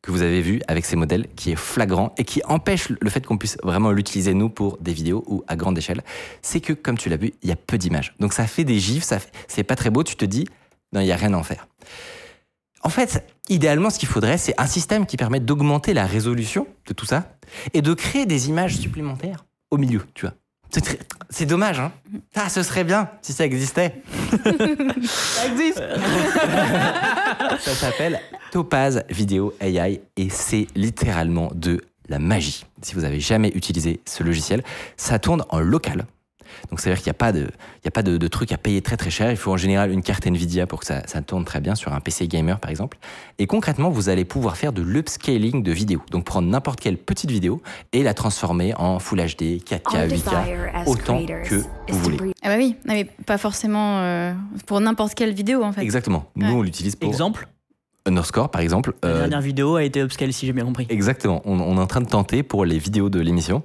[0.03, 3.27] que vous avez vu avec ces modèles qui est flagrant et qui empêche le fait
[3.27, 6.03] qu'on puisse vraiment l'utiliser nous pour des vidéos ou à grande échelle,
[6.43, 8.15] c'est que comme tu l'as vu, il y a peu d'images.
[8.21, 10.47] Donc ça fait des gifs, ça fait- c'est pas très beau, tu te dis
[10.93, 11.67] non, il y a rien à en faire.
[12.83, 16.93] En fait, idéalement ce qu'il faudrait, c'est un système qui permet d'augmenter la résolution de
[16.93, 17.37] tout ça
[17.75, 20.35] et de créer des images supplémentaires au milieu, tu vois.
[21.29, 21.93] C'est dommage, hein
[22.35, 24.03] Ah, ce serait bien si ça existait.
[25.03, 25.83] ça existe.
[27.61, 32.65] ça s'appelle Topaz Video AI et c'est littéralement de la magie.
[32.81, 34.63] Si vous avez jamais utilisé ce logiciel,
[34.97, 36.07] ça tourne en local.
[36.71, 38.29] Donc ça veut dire qu'il n'y a pas, de, il y a pas de, de
[38.29, 39.31] truc à payer très très cher.
[39.31, 41.93] Il faut en général une carte Nvidia pour que ça, ça tourne très bien sur
[41.93, 42.99] un PC gamer par exemple.
[43.39, 46.03] Et concrètement, vous allez pouvoir faire de l'upscaling de vidéos.
[46.11, 47.63] Donc prendre n'importe quelle petite vidéo
[47.93, 52.19] et la transformer en Full HD, 4K, 8K, autant que vous voulez.
[52.43, 54.33] Ah bah oui, mais pas forcément euh,
[54.67, 55.83] pour n'importe quelle vidéo en fait.
[55.83, 56.25] Exactement.
[56.37, 56.53] Nous, Ouais.
[56.55, 57.47] on l'utilise pour Exemple,
[58.07, 58.95] Underscore par exemple.
[59.03, 60.87] la Euh, dernière vidéo a été upscale si j'ai bien compris.
[60.89, 61.41] Exactement.
[61.45, 63.63] On, on est en train de tenter pour les vidéos de l'émission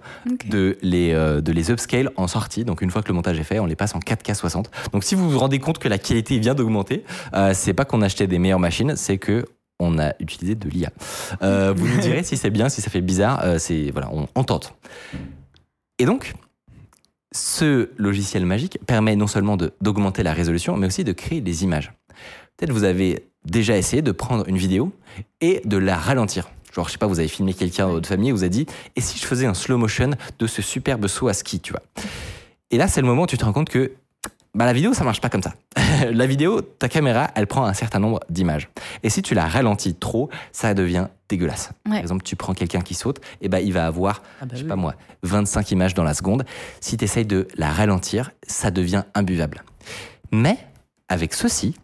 [0.50, 2.63] de les, euh, de les upscale en sortie.
[2.63, 4.69] Donc une fois que le montage est fait, on les passe en 4K 60.
[4.93, 8.02] Donc si vous vous rendez compte que la qualité vient d'augmenter, euh, c'est pas qu'on
[8.02, 9.45] a acheté des meilleures machines, c'est que
[9.80, 10.91] on a utilisé de l'IA.
[11.73, 13.43] Vous nous direz si c'est bien, si ça fait bizarre.
[13.60, 14.73] c'est voilà, on, on tente.
[16.00, 16.34] Et donc,
[17.32, 21.93] ce logiciel magique permet non seulement d'augmenter la résolution, mais aussi de créer des images.
[22.58, 24.91] Peut-être vous avez déjà essayé de prendre une vidéo
[25.41, 26.50] et de la ralentir.
[26.74, 28.65] Genre, je sais pas, vous avez filmé quelqu'un dans votre famille et vous a dit
[28.96, 31.82] Et si je faisais un slow motion de ce superbe saut à ski, tu vois
[32.72, 33.93] Et là, c'est le moment où tu te rends compte que
[34.56, 35.54] bah, la vidéo, ça marche pas comme ça.
[36.12, 38.70] la vidéo, ta caméra, elle prend un certain nombre d'images.
[39.04, 41.70] Et si tu la ralentis trop, ça devient dégueulasse.
[41.84, 44.58] Par exemple, tu prends quelqu'un qui saute, et ben il va avoir, Ah bah je
[44.58, 44.70] sais oui.
[44.70, 46.43] pas moi, 25 images dans la seconde.
[46.80, 49.63] Si tu essayes de la ralentir, ça devient imbuvable.
[50.32, 50.58] Mais
[51.08, 51.76] avec ceci,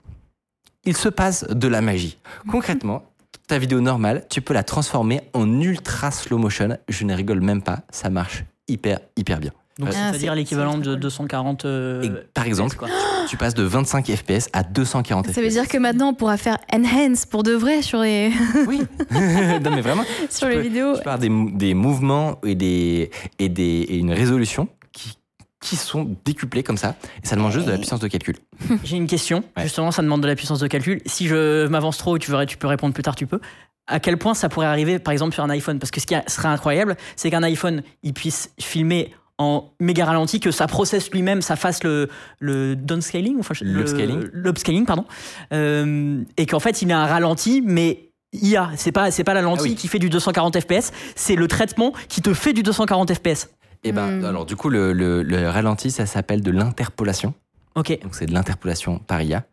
[0.85, 2.17] il se passe de la magie.
[2.49, 3.03] Concrètement,
[3.47, 6.77] ta vidéo normale, tu peux la transformer en ultra slow motion.
[6.89, 9.51] Je ne rigole même pas, ça marche hyper, hyper bien.
[9.79, 9.89] Donc.
[9.91, 10.99] Ah, c'est-à-dire c'est- l'équivalent de cool.
[10.99, 11.65] 240.
[11.65, 12.87] euh, Et par exemple, FPS, quoi.
[13.27, 15.33] tu passes de 25 FPS à 240 FPS.
[15.33, 18.31] Ça veut dire que maintenant on pourra faire enhance pour de vrai sur les,
[18.67, 18.81] Oui.
[19.11, 20.93] non, mais vraiment, sur Tu les peux- vidéos.
[20.93, 25.17] tu avoir des, des mouvements et, des, et, des, et une résolution qui,
[25.63, 26.95] qui sont décuplés comme ça.
[27.23, 28.35] Et ça demande juste de la puissance de calcul.
[28.83, 29.43] J'ai une question.
[29.57, 29.63] Ouais.
[29.63, 31.01] Justement, ça demande de la puissance de calcul.
[31.05, 33.39] Si je m'avance trop, tu, tu peux répondre plus tard, tu peux.
[33.87, 35.79] À quel point ça pourrait arriver, par exemple, sur un iPhone?
[35.79, 40.39] Parce que ce qui serait incroyable, c'est qu'un iPhone, il puisse filmer en méga ralenti,
[40.39, 42.07] que ça processe lui-même, ça fasse le,
[42.39, 44.85] le downscaling, enfin, L'upscaling.
[44.85, 45.05] pardon,
[45.51, 49.41] Euh, et qu'en fait, il met un ralenti, mais IA, c'est pas, c'est pas la
[49.41, 49.75] lentille Ah oui.
[49.75, 53.49] qui fait du 240 FPS, c'est le traitement qui te fait du 240 FPS.
[53.83, 54.25] Et ben, Hmm.
[54.25, 57.33] alors du coup, le, le- le ralenti, ça s'appelle de l'interpolation.
[57.75, 57.97] Ok.
[58.01, 59.43] Donc c'est de l'interpolation par IA.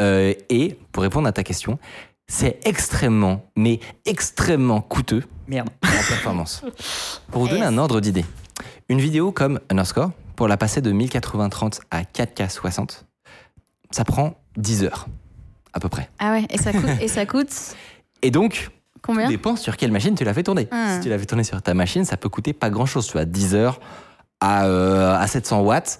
[0.00, 1.78] Euh, et pour répondre à ta question,
[2.28, 5.68] c'est extrêmement, mais extrêmement coûteux Merde.
[5.82, 6.62] en performance.
[7.32, 8.24] Pour vous donner un ordre d'idée,
[8.88, 13.02] une vidéo comme Underscore, pour la passer de 1080-30 à 4K60,
[13.90, 15.06] ça prend 10 heures,
[15.72, 16.08] à peu près.
[16.20, 17.50] Ah ouais, et ça coûte, et ça coûte
[18.22, 18.70] Et donc,
[19.02, 20.68] combien tout dépend sur quelle machine tu l'as fait tourner.
[20.70, 20.94] Ah.
[20.94, 23.06] Si tu l'as fait tourner sur ta machine, ça peut coûter pas grand-chose.
[23.06, 23.80] Tu as 10 heures
[24.40, 25.98] à, euh, à 700 watts.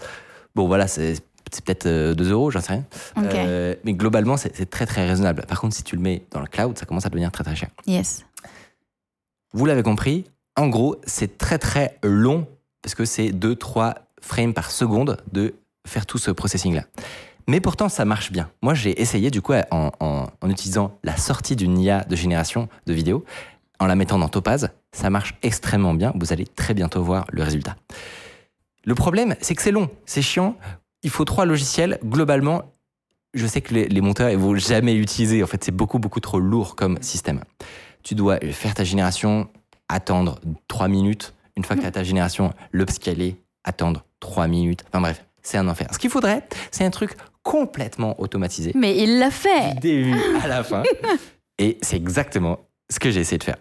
[0.55, 2.85] Bon, voilà, c'est peut-être euh, 2 euros, j'en sais rien.
[3.19, 5.45] Euh, mais globalement, c'est c'est très très raisonnable.
[5.47, 7.57] Par contre, si tu le mets dans le cloud, ça commence à devenir très très
[7.57, 7.69] cher.
[7.87, 8.25] Yes.
[9.53, 12.47] Vous l'avez compris, en gros, c'est très très long
[12.83, 15.55] parce que c'est 2-3 frames par seconde de
[15.87, 16.85] faire tout ce processing-là.
[17.51, 18.49] Mais pourtant, ça marche bien.
[18.63, 23.25] Moi, j'ai essayé du coup en, utilisant la sortie d'une IA de génération de vidéos,
[23.81, 24.71] en la mettant dans Topaz.
[24.93, 26.13] Ça marche extrêmement bien.
[26.15, 27.75] Vous allez très bientôt voir le résultat.
[28.85, 30.55] Le problème, c'est que c'est long, c'est chiant.
[31.03, 31.99] Il faut trois logiciels.
[32.05, 32.71] Globalement,
[33.35, 35.43] je sais que les, monteurs, ils vont jamais l'utiliser.
[35.43, 37.41] En fait, c'est beaucoup, beaucoup trop lourd comme système.
[38.05, 39.49] Tu dois faire ta génération,
[39.89, 41.35] attendre 3 minutes.
[41.57, 44.85] Une fois que tu as ta génération, l'upscaler, attendre 3 minutes.
[44.87, 45.89] Enfin bref, c'est un enfer.
[45.93, 48.73] Ce qu'il faudrait, c'est un truc complètement automatisé.
[48.75, 49.75] Mais il l'a fait.
[49.75, 50.83] Du début à la fin.
[51.59, 52.59] Et c'est exactement
[52.91, 53.57] ce que j'ai essayé de faire.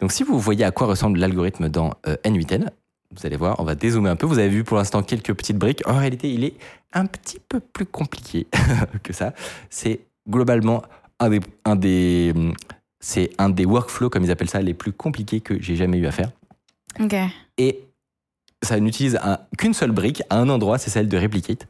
[0.00, 2.68] Donc si vous voyez à quoi ressemble l'algorithme dans euh, N8N,
[3.14, 4.26] vous allez voir, on va dézoomer un peu.
[4.26, 5.82] Vous avez vu pour l'instant quelques petites briques.
[5.86, 6.54] En réalité, il est
[6.92, 8.46] un petit peu plus compliqué
[9.02, 9.32] que ça.
[9.68, 10.82] C'est globalement
[11.18, 12.32] un des, un des,
[13.00, 16.06] c'est un des workflows, comme ils appellent ça, les plus compliqués que j'ai jamais eu
[16.06, 16.30] à faire.
[17.58, 17.80] Et
[18.62, 21.66] ça n'utilise un- qu'une seule brique à un endroit, c'est celle de Replicate.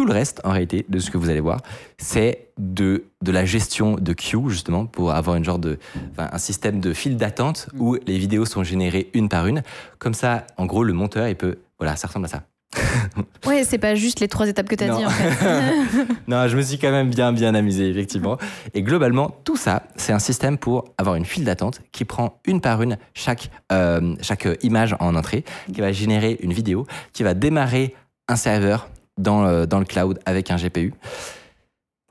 [0.00, 1.60] Tout le reste, en réalité, de ce que vous allez voir,
[1.98, 5.78] c'est de, de la gestion de queue, justement, pour avoir une genre de,
[6.12, 9.62] enfin, un système de file d'attente où les vidéos sont générées une par une.
[9.98, 11.58] Comme ça, en gros, le monteur, il peut.
[11.78, 12.44] Voilà, ça ressemble à ça.
[13.46, 14.96] Ouais, c'est pas juste les trois étapes que t'as Non.
[15.00, 16.06] dit en fait.
[16.28, 18.38] Non, je me suis quand même bien, bien amusé, effectivement.
[18.72, 22.62] Et globalement, tout ça, c'est un système pour avoir une file d'attente qui prend une
[22.62, 27.34] par une chaque, euh, chaque image en entrée, qui va générer une vidéo, qui va
[27.34, 27.94] démarrer
[28.28, 28.88] un serveur
[29.20, 30.92] dans, euh, dans le cloud avec un GPU,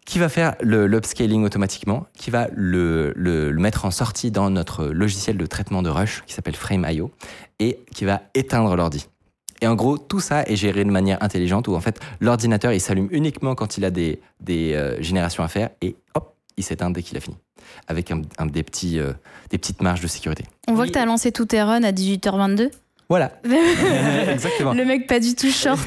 [0.05, 4.49] qui va faire le- l'upscaling automatiquement, qui va le, le- le mettre en sortie dans
[4.49, 7.11] notre logiciel de traitement de rush qui s'appelle Frame.io
[7.59, 9.07] et qui va éteindre l'ordi.
[9.61, 12.79] Et en gros, tout ça est géré de manière intelligente où en fait l'ordinateur il
[12.79, 16.89] s'allume uniquement quand il a des, des euh, générations à faire et hop, il s'éteint
[16.89, 17.35] dès qu'il a fini.
[17.87, 19.11] Avec un, un des, petits, euh,
[19.49, 20.45] des petites marges de sécurité.
[20.67, 22.71] On voit que t'as lancé tous tes runs à 18h22.
[23.09, 23.31] Voilà,
[24.31, 24.73] exactement.
[24.73, 25.79] Le mec pas du tout short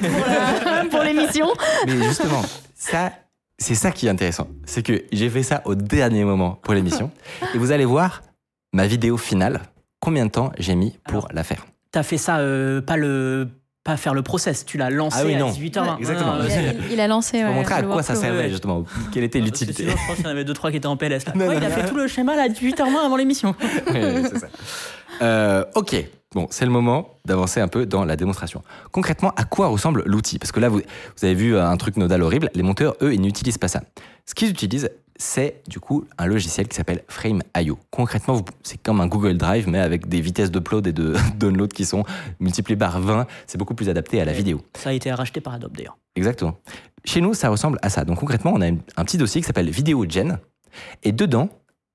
[0.90, 1.46] pour la- l'émission.
[1.86, 2.42] Mais justement,
[2.74, 3.12] ça,
[3.58, 4.48] c'est ça qui est intéressant.
[4.66, 7.10] C'est que j'ai fait ça au dernier moment pour l'émission.
[7.54, 8.22] Et vous allez voir
[8.72, 9.60] ma vidéo finale,
[10.00, 11.64] combien de temps j'ai mis pour Alors, la faire.
[11.92, 13.48] T'as fait ça, euh, pas le.
[13.84, 15.50] Pas faire le process, tu l'as lancé Ah oui, à non.
[15.50, 15.98] 18h20.
[15.98, 16.34] Exactement.
[16.34, 17.40] Non, non, Il a, c'est- il a lancé.
[17.40, 18.48] Pour ouais, montrer à quoi ça servait ouais.
[18.50, 19.86] justement, quelle était l'utilité.
[19.88, 21.26] je pense qu'il y en avait deux trois qui étaient en PLS.
[21.26, 21.32] Là.
[21.34, 21.74] Non, Ouais, non, il a non.
[21.74, 23.56] fait tout le schéma là, à 18h20 avant l'émission.
[23.92, 24.46] Ouais, c'est ça.
[25.20, 25.96] Euh, ok,
[26.34, 28.62] bon, c'est le moment d'avancer un peu dans la démonstration.
[28.90, 30.38] Concrètement, à quoi ressemble l'outil?
[30.38, 32.50] Parce que là, vous, vous avez vu un truc nodal horrible.
[32.54, 33.82] Les monteurs, eux, ils n'utilisent pas ça.
[34.26, 37.78] Ce qu'ils utilisent, c'est du coup un logiciel qui s'appelle Frame.io.
[37.90, 41.84] Concrètement, c'est comme un Google Drive, mais avec des vitesses d'upload et de download qui
[41.84, 42.04] sont
[42.40, 43.26] multipliées par 20.
[43.46, 44.60] C'est beaucoup plus adapté à la vidéo.
[44.74, 45.96] Ça a été racheté par Adobe d'ailleurs.
[46.16, 46.58] Exactement.
[47.04, 48.04] Chez nous, ça ressemble à ça.
[48.04, 50.38] Donc concrètement, on a un petit dossier qui s'appelle VideoGen.
[51.02, 51.48] Et dedans,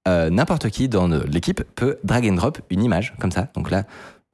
[0.08, 3.50] euh, n'importe qui dans euh, l'équipe peut drag and drop une image comme ça.
[3.56, 3.84] Donc là,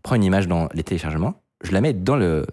[0.03, 2.45] prends une image dans les téléchargements, je la mets dans le,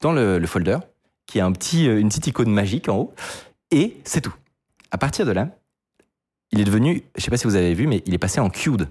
[0.00, 0.78] dans le, le folder,
[1.26, 3.14] qui a un petit, euh, une petite icône magique en haut,
[3.70, 4.34] et c'est tout.
[4.90, 5.50] À partir de là,
[6.52, 8.48] il est devenu, je sais pas si vous avez vu, mais il est passé en
[8.48, 8.88] queued.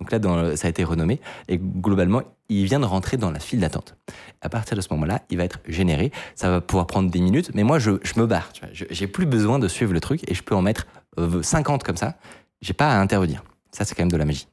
[0.00, 3.60] Donc là, ça a été renommé, et globalement, il vient de rentrer dans la file
[3.60, 3.96] d'attente.
[4.40, 6.12] À partir de ce moment-là, il va être généré.
[6.34, 8.52] Ça va pouvoir prendre des minutes, mais moi, je, me barre.
[8.72, 10.86] J'ai plus besoin de suivre le truc, et je peux en mettre
[11.18, 12.16] euh, 50 comme ça.
[12.60, 13.44] J'ai pas à intervenir.
[13.70, 14.46] Ça, c'est quand même de la magie.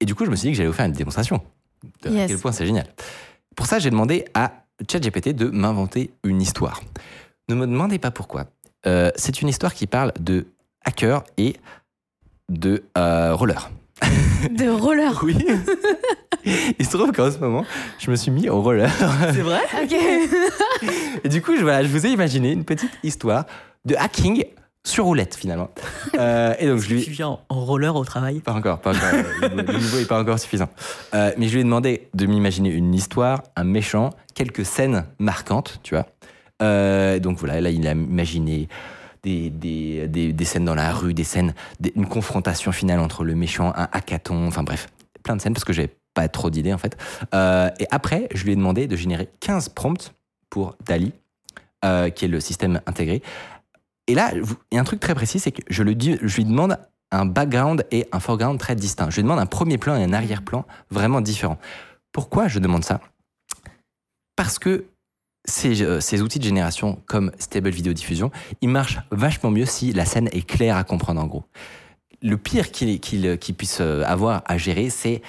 [0.00, 1.40] Et du coup, je me suis dit que j'allais vous faire une démonstration
[2.02, 2.28] de à Yes.
[2.28, 2.86] quel point c'est génial.
[3.56, 4.52] Pour ça, j'ai demandé à
[4.90, 6.80] ChatGPT de m'inventer une histoire.
[7.48, 8.46] Ne me demandez pas pourquoi.
[8.86, 10.46] Euh, c'est une histoire qui parle de
[10.84, 11.56] hackers et
[12.48, 13.70] de euh, roller.
[14.50, 15.20] De roller.
[15.24, 15.36] Oui.
[16.78, 17.64] Il se trouve qu'en ce moment,
[17.98, 18.90] je me suis mis au roller.
[19.34, 19.60] C'est vrai?
[19.82, 19.94] Ok.
[21.24, 23.44] Et du coup, je, voilà, je vous ai imaginé une petite histoire
[23.84, 24.44] de hacking
[24.88, 25.70] sur roulette finalement.
[26.18, 28.40] Euh, et donc je lui Tu viens en- roller au travail?
[28.40, 29.08] Pas encore, pas encore.
[29.42, 30.68] Le niveau- le niveau est pas encore suffisant.
[31.14, 35.78] Euh, mais je lui ai demandé de m'imaginer une histoire, un méchant, quelques scènes marquantes,
[35.84, 36.06] tu vois.
[36.62, 38.68] Euh, donc voilà, là il a imaginé
[39.22, 41.54] des, des, des, des scènes dans la rue, des scènes,
[41.94, 44.88] une confrontation finale entre le méchant, un hackathon, enfin bref,
[45.22, 46.96] plein de scènes parce que j'avais pas trop d'idées en fait.
[47.34, 50.14] Et après, je lui ai demandé de générer 15 prompts
[50.50, 51.12] pour Dali,
[51.82, 53.22] qui est le système intégré.
[54.08, 56.78] Et là, il y a un truc très précis, c'est que je, lui demande
[57.12, 59.10] un background et un foreground très distincts.
[59.10, 61.58] Je lui demande un premier plan et un arrière-plan vraiment différents.
[62.10, 63.00] Pourquoi je demande ça?
[64.34, 64.86] Parce que
[65.44, 68.30] ces, euh, ces outils de génération comme Stable Video Diffusion,
[68.62, 71.44] ils marchent vachement mieux si la scène est claire à comprendre en gros.
[72.22, 75.22] Le pire qu'il qu'il- qu'il puisse euh, avoir à gérer, c'est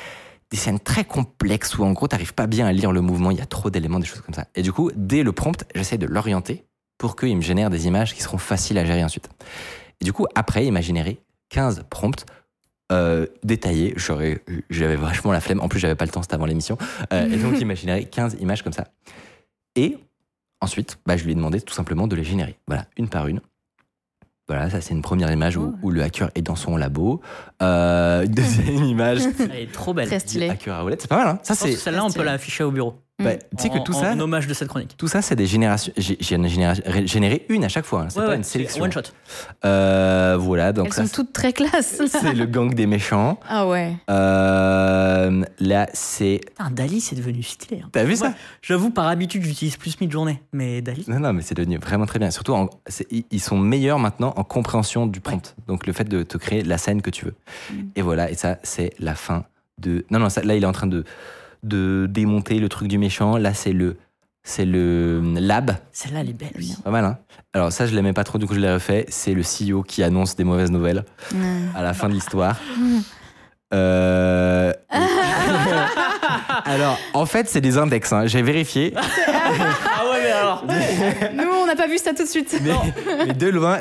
[0.51, 3.37] des scènes très complexes où en gros t'arrives pas bien à lire le mouvement, il
[3.37, 4.47] y a trop d'éléments, des choses comme ça.
[4.55, 6.65] Et du coup, dès le prompt, j'essaie de l'orienter
[6.99, 9.27] pour qu'il me génère des images qui seront faciles à gérer ensuite.
[10.01, 11.17] Et du coup, après, il m'a généré
[11.49, 12.25] 15 prompts
[12.91, 13.93] euh, détaillés.
[13.95, 15.61] J'aurais- J'avais vachement la flemme.
[15.61, 16.77] En plus, j'avais pas le temps, c'était avant l'émission.
[17.13, 18.85] Euh, et donc, il m'a généré 15 images comme ça.
[19.75, 19.97] Et
[20.61, 22.57] ensuite, bah, je lui ai demandé tout simplement de les générer.
[22.67, 23.41] Voilà, une par une.
[24.47, 27.21] Voilà, ça c'est une première image où, où le hacker est dans son labo.
[27.61, 30.07] Euh, une deuxième image Elle est trop belle.
[30.07, 30.49] Très stylé.
[30.49, 31.01] hacker à roulette.
[31.03, 31.73] C'est pas mal, hein Ça, c'est.
[31.75, 32.95] Celle-là, on peut la afficher au bureau.
[33.19, 34.95] Bah, tu sais que tout en- ça, En hommage de cette chronique.
[34.97, 35.91] tout ça, c'est des générations.
[35.97, 38.01] Génération- généré une à chaque fois.
[38.03, 38.07] hein.
[38.09, 38.83] C'est Ouais, pas ouais, une c'est sélection.
[38.83, 39.01] One shot.
[39.65, 41.99] Euh, voilà, donc Elles ça, sont toutes très classes.
[41.99, 42.05] là.
[42.07, 43.39] c'est le gang des méchants.
[43.49, 43.93] Ah ouais.
[44.09, 46.41] Euh, là, c'est.
[46.47, 47.81] Putain, Dali, c'est devenu stylé.
[47.83, 47.89] hein.
[47.91, 48.33] T'as vu ça?
[48.61, 50.39] J'avoue, par habitude, j'utilise plus Midjourney.
[50.53, 51.05] Mais Dali.
[51.07, 52.31] Non, non, mais c'est devenu vraiment très bien.
[52.31, 52.69] Surtout, en-
[53.31, 55.55] ils sont meilleurs maintenant en compréhension du prompt.
[55.67, 57.35] Donc, le fait de te créer la scène que tu veux.
[57.71, 57.75] Mm.
[57.95, 59.45] Et voilà, et ça, c'est la fin
[59.79, 60.05] de.
[60.11, 61.03] Non, non, ça- là, il est en train de,
[61.63, 63.37] de démonter le truc du méchant.
[63.37, 63.97] Là, c'est le.
[64.43, 65.71] C'est le lab.
[65.91, 66.75] Celle-là, elle est belle aussi.
[66.81, 67.17] Pas mal, hein
[67.53, 69.05] Alors, ça, je l'aimais pas trop, du coup, je l'ai refait.
[69.09, 71.03] C'est le CEO qui annonce des mauvaises nouvelles
[71.75, 72.57] à la fin de l'histoire.
[73.71, 74.73] Euh...
[76.65, 78.11] Alors, en fait, c'est des index.
[78.11, 78.25] hein.
[78.25, 78.93] J'ai vérifié.
[79.51, 80.63] Ah ouais, mais alors.
[81.35, 82.59] Nous, on n'a pas vu ça tout de suite.
[82.63, 82.71] mais,
[83.27, 83.77] mais de loin,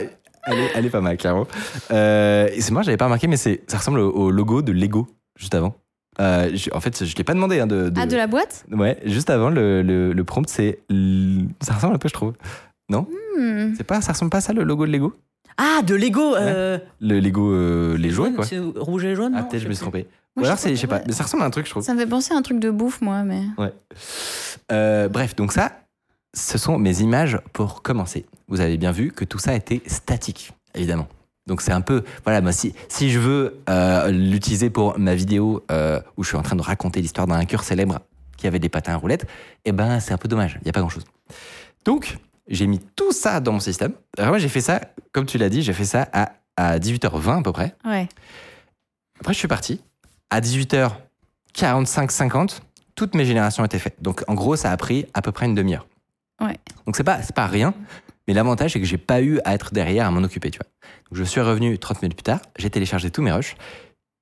[0.46, 1.46] elle est, elle est pas mal, clairement.
[1.90, 5.06] Euh, c'est moi, j'avais pas remarqué, mais c'est, ça ressemble au, au logo de Lego,
[5.38, 5.74] juste avant.
[6.20, 7.60] Euh, je- en fait, je l'ai pas demandé.
[7.60, 8.64] Hein, de, de- Ah, de la boîte?
[8.72, 10.80] Ouais, juste avant, le, le, le prompt, c'est.
[11.60, 12.32] Ça ressemble un peu, je trouve.
[12.90, 13.74] Hmm.
[13.76, 15.14] C'est pas, ça ressemble pas à ça, le logo de Lego?
[15.56, 16.34] Ah, de Lego.
[16.36, 18.44] euh, Le Lego, euh, les jouets, quoi.
[18.44, 20.06] C'est rouge et jaune Ah, non peut-être je me suis trompé.
[20.36, 21.82] Ou alors, je c'est, je sais pas, mais ça ressemble à un truc, je trouve.
[21.82, 23.42] Ça me fait penser à un truc de bouffe, moi, mais.
[23.58, 23.72] Ouais.
[25.08, 25.72] Bref, donc ça,
[26.34, 28.26] ce sont mes images pour commencer.
[28.48, 31.08] Vous avez bien vu que tout ça était statique, évidemment.
[31.48, 35.64] Donc c'est un peu, voilà, moi, si, si je veux euh, l'utiliser pour ma vidéo
[35.72, 37.98] euh, où je suis en train de raconter l'histoire d'un hacker célèbre
[38.36, 39.26] qui avait des patins à roulettes,
[39.64, 41.04] eh ben c'est un peu dommage, il n'y a pas grand-chose.
[41.84, 43.92] Donc j'ai mis tout ça dans mon système.
[44.16, 44.80] Alors moi j'ai fait ça,
[45.10, 47.74] comme tu l'as dit, j'ai fait ça à, à 18h20 à peu près.
[47.84, 48.08] Ouais.
[49.20, 49.80] Après, je suis parti.
[50.30, 52.62] À 18h45, 50,
[52.94, 54.00] toutes mes générations étaient faites.
[54.02, 55.86] Donc, en gros, ça a pris à peu près une demi-heure.
[56.40, 56.58] Ouais.
[56.86, 57.74] Donc, c'est pas, pas rien.
[58.28, 60.68] Mais l'avantage, c'est que j'ai pas eu à être derrière à m'en occuper, tu vois.
[61.10, 62.40] Donc, je suis revenu 30 minutes plus tard.
[62.58, 63.56] J'ai téléchargé tous mes rushs.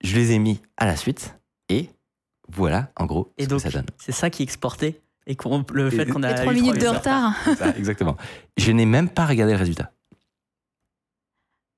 [0.02, 1.34] Je les ai mis à la suite.
[1.68, 1.90] Et
[2.48, 3.86] voilà, en gros, Et ce donc, que ça donne.
[3.98, 5.00] c'est ça qui est exporté.
[5.26, 6.30] Et qu'on- le fait qu'on a.
[6.30, 7.34] Et eu 3 minutes de retard.
[7.58, 8.16] Ça, exactement.
[8.56, 9.90] Je n'ai même pas regardé le résultat.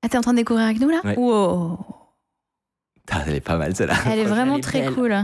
[0.03, 1.01] Ah, t'es en train de découvrir avec nous là?
[1.05, 1.17] Ouais.
[1.17, 1.79] Wow.
[3.11, 3.95] Ah, elle est pas mal, celle-là.
[4.05, 4.93] Elle est Elle vraiment est très belle.
[4.95, 5.17] cool.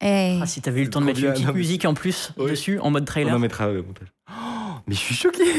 [0.00, 0.38] Eh.
[0.40, 2.50] Ah, si t'avais eu le temps de mettre une petite musique en plus Oui.
[2.50, 3.34] dessus, en mode On trailer.
[3.34, 4.12] en mettra au montage.
[4.86, 5.44] Mais je suis choqué.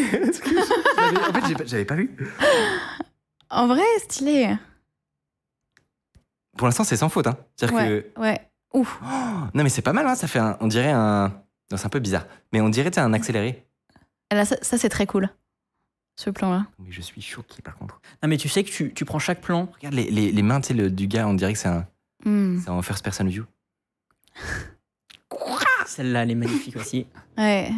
[0.98, 2.16] En fait, j'avais pas vu.
[3.50, 4.56] En vrai, stylé.
[6.58, 7.28] Pour l'instant, c'est sans faute.
[7.28, 7.38] Hein.
[7.56, 8.50] C'est-à-dire que Ouais, ouais.
[8.74, 9.00] Ouf.
[9.04, 9.08] Oh,
[9.54, 11.30] non, mais c'est pas mal, hein, ça fait un, on dirait un.
[11.72, 13.66] Non, c'est un peu bizarre, mais on dirait un accéléré.
[14.32, 15.30] Et Là, ça, ça, c'est très cool.
[16.16, 16.66] Ce plan-là.
[16.80, 18.00] Mais je suis choqué par contre.
[18.22, 19.68] Non, mais tu sais que tu, tu prends chaque plan.
[19.76, 21.86] Regarde les, les, les mains tu sais, le- du gars, on dirait que c'est un,
[22.26, 22.60] Hmm.
[22.64, 23.44] c'est en first person view.
[25.86, 27.06] Celle-là, elle est magnifique aussi.
[27.38, 27.70] Ouais.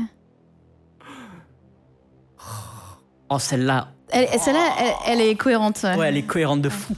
[3.30, 3.90] Oh, celle-là.
[4.10, 4.70] Elle, celle-là,
[5.08, 5.80] elle, elle est cohérente.
[5.84, 5.96] ouais.
[5.96, 6.94] Ouais, elle est cohérente de fou.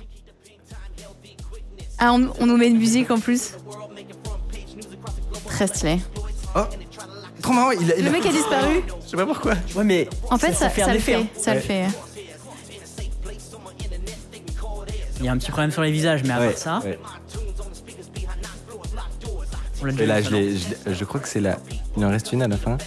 [2.00, 3.54] Ah, on, on nous met une musique en plus.
[5.48, 6.00] Très stylé.
[6.56, 6.60] Oh
[7.42, 7.96] Trop marrant, il a.
[7.98, 8.84] il Le a- mec a disparu.
[9.06, 9.54] Je sais pas pourquoi.
[9.76, 10.10] Ouais, mais.
[10.30, 11.16] En fait, ça, ça le fait.
[11.16, 11.28] hein.
[11.38, 11.86] Ça le fait.
[15.20, 17.00] Il y a un petit problème sur les visages, mais à Ouais, part ça, ouais.
[19.82, 20.56] on l'a Et là, je,
[20.86, 21.58] je crois que c'est là.
[21.96, 22.78] Il en reste une à la fin.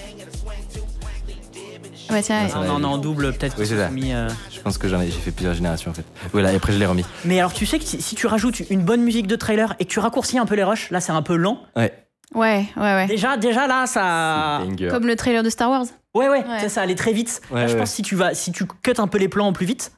[2.10, 2.82] Ouais, tiens, va non, aller.
[2.82, 3.88] non, en double, peut-être Oui, qu'ils c'est se ça.
[3.88, 6.04] sont mis, euh, Je pense que j'en ai, j'ai fait plusieurs générations en fait.
[6.32, 7.04] Voilà, et après je l'ai remis.
[7.24, 9.84] Mais alors, tu sais que si, si tu rajoutes une bonne musique de trailer et
[9.84, 11.60] que tu raccourcis un peu les rushs, là, c'est un peu lent.
[11.76, 11.92] Ouais.
[12.34, 13.06] ouais, ouais, ouais.
[13.06, 14.62] Déjà, déjà là, ça.
[14.90, 15.84] Comme le trailer de Star Wars.
[16.14, 16.60] Ouais, ouais, Ouais.
[16.62, 17.40] ça, ça allait très vite.
[17.50, 19.46] Ouais, là, je pense que si tu vas, si tu cuts un peu les plans
[19.46, 19.92] en plus vite,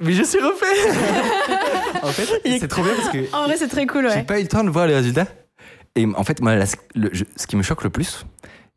[0.00, 0.66] Mais je suis refait
[2.02, 4.22] En fait, c'est trop bien parce que En vrai, c'est très cool, j'ai ouais.
[4.22, 5.26] pas eu le temps de voir les résultats.
[5.96, 8.24] Et en fait, moi, la- le- je- ce qui me choque le plus,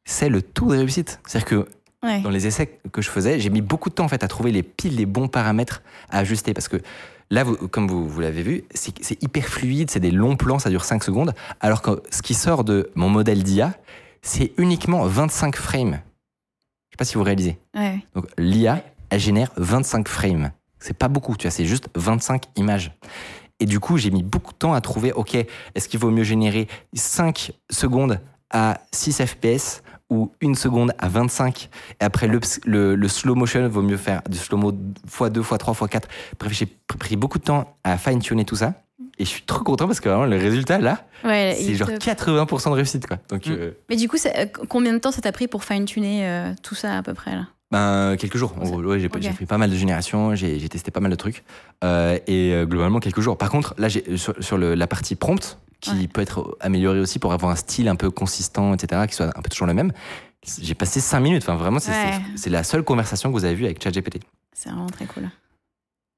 [0.05, 1.19] c'est le taux de réussite.
[1.27, 1.67] C'est-à-dire que
[2.03, 2.21] Ouais.
[2.21, 4.51] dans les essais que je faisais, j'ai mis beaucoup de temps en fait à trouver
[4.51, 6.77] les piles, les bons paramètres à ajuster parce que
[7.29, 10.69] là, vous- comme vous, vous l'avez vu, c'est hyper fluide, c'est des longs plans, ça
[10.71, 13.73] dure 5 secondes, alors que ce qui sort de mon modèle d'IA,
[14.23, 16.01] c'est uniquement 25 frames.
[16.89, 17.57] Je sais pas si vous réalisez.
[17.75, 17.99] ouais.
[18.15, 20.51] Donc l'IA, elle génère 25 frames.
[20.79, 22.91] C'est pas beaucoup, tu vois, c'est juste 25 images.
[23.59, 25.35] Et du coup, j'ai mis beaucoup de temps à trouver, ok,
[25.75, 31.69] est-ce qu'il vaut mieux générer 5 secondes à 6 FPS ou une seconde à 25
[31.99, 34.71] Et après, le, le, le slow motion vaut mieux faire du slow-mo
[35.09, 36.03] x2, x3, x4.
[36.39, 38.73] Bref, j'ai pr- pris beaucoup de temps à fine-tuner tout ça.
[39.17, 41.93] Et je suis trop content parce que vraiment, le résultat, là, Ouais, c'est genre te-
[41.97, 43.17] 80% de réussite, quoi.
[43.29, 43.51] Donc, Mm.
[43.51, 46.75] euh, Mais du coup, euh, combien de temps ça t'a pris pour fine-tuner euh, tout
[46.75, 47.47] ça à peu près là?
[47.71, 48.53] Ben, quelques jours.
[48.59, 49.17] En gros, ouais, j'ai Ok.
[49.21, 51.43] j'ai fait pas mal de générations, j'ai testé pas mal de trucs.
[51.83, 53.37] Euh, et euh, globalement, quelques jours.
[53.37, 56.07] Par contre, là, j'ai- sur, sur le- la partie prompt, qui Ouais.
[56.07, 59.41] peut être améliorée aussi pour avoir un style un peu consistant, etc., qui soit un
[59.41, 59.91] peu toujours le même,
[60.61, 61.43] j'ai passé 5 minutes.
[61.43, 62.49] Enfin, vraiment, c'est Ouais.
[62.51, 64.19] la seule conversation que vous avez vue avec ChatGPT.
[64.53, 65.29] C'est vraiment très cool.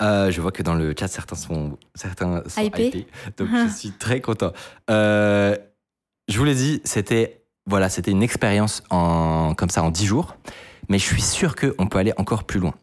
[0.02, 2.88] Euh, je vois que dans le chat, certains sont, certains sont Hypés.
[2.88, 3.08] hypés.
[3.38, 4.52] Donc, je suis très content.
[4.90, 5.56] Euh,
[6.28, 10.36] je vous l'ai dit, c'était voilà, une expérience en, comme ça en 10 jours.
[10.90, 12.74] Mais je suis sûr qu'on peut aller encore plus loin.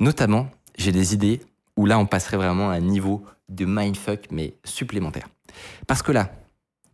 [0.00, 1.40] Notamment, j'ai des idées
[1.76, 5.28] où là, on passerait vraiment à un niveau de mindfuck, mais supplémentaire.
[5.86, 6.30] Parce que là,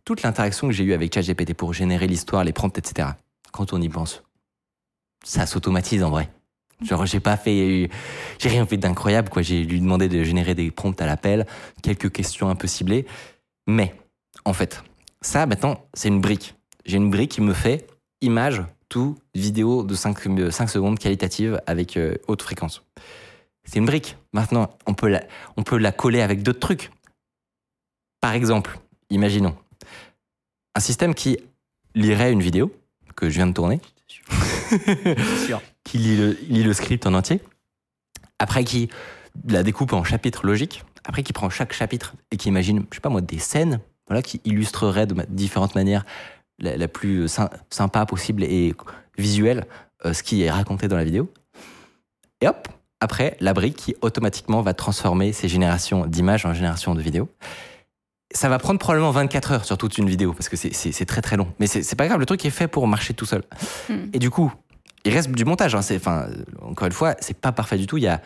[0.05, 3.09] toute l'interaction que j'ai eue avec ChatGPT pour générer l'histoire, les prompts, etc.,
[3.51, 4.23] quand on y pense,
[5.23, 6.29] ça s'automatise en vrai.
[6.81, 7.89] Genre, j'ai pas fait,
[8.39, 9.43] j'ai rien fait d'incroyable, quoi.
[9.43, 11.45] J'ai lui demandé de générer des prompts à l'appel,
[11.83, 13.05] quelques questions un peu ciblées.
[13.67, 13.93] Mais,
[14.45, 14.83] en fait,
[15.21, 16.55] ça, maintenant, c'est une brique.
[16.85, 17.85] J'ai une brique qui me fait
[18.21, 20.19] image, tout, vidéo de 5,
[20.69, 22.83] secondes qualitative avec euh, haute fréquence.
[23.63, 24.17] C'est une brique.
[24.33, 25.23] Maintenant, on peut la,
[25.55, 26.91] on peut la coller avec d'autres trucs.
[28.19, 28.77] Par exemple,
[29.09, 29.55] imaginons
[30.75, 31.37] un système qui
[31.95, 32.73] lirait une vidéo
[33.15, 33.79] que je viens de tourner,
[35.85, 37.39] qui lit le, lit le script en entier,
[38.39, 38.89] après qui
[39.47, 43.01] la découpe en chapitres logiques, après qui prend chaque chapitre et qui imagine, je sais
[43.01, 46.05] pas moi, des scènes voilà, qui illustreraient de différentes manières
[46.61, 48.73] la, la plus sy- sympa possible et
[49.17, 49.65] visuelle
[50.05, 51.31] euh, ce qui est raconté dans la vidéo.
[52.41, 52.67] Et hop,
[52.99, 57.29] après, la brique qui automatiquement va transformer ces générations d'images en générations de vidéos.
[58.33, 61.35] Ça va prendre probablement 24 heures sur toute une vidéo parce que c'est- très très
[61.35, 61.47] long.
[61.59, 63.43] Mais c'est pas grave, le truc est fait pour marcher tout seul.
[63.89, 64.05] Hmm.
[64.13, 64.53] Et du coup,
[65.03, 65.75] il reste du montage.
[65.75, 65.81] Hein.
[65.95, 67.97] Enfin, euh, encore une fois, c'est pas parfait du tout.
[67.97, 68.21] Il y a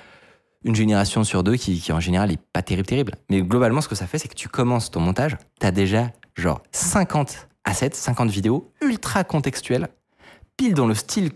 [0.64, 3.14] une génération sur deux qui, qui en général est pas terrible, terrible.
[3.30, 6.62] Mais globalement, ce que ça fait, c'est que tu commences ton montage, t'as déjà genre
[6.72, 9.90] 50 assets, 50 vidéos ultra contextuelles,
[10.58, 11.32] pile dans le style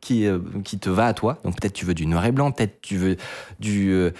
[0.00, 1.38] qui, euh, qui te va à toi.
[1.44, 3.16] Donc peut-être tu veux du noir et blanc, peut-être tu veux
[3.60, 4.10] du, euh,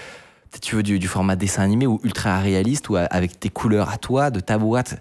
[0.60, 3.98] tu veux du, du format dessin animé ou ultra réaliste ou avec tes couleurs à
[3.98, 5.00] toi, de ta boîte.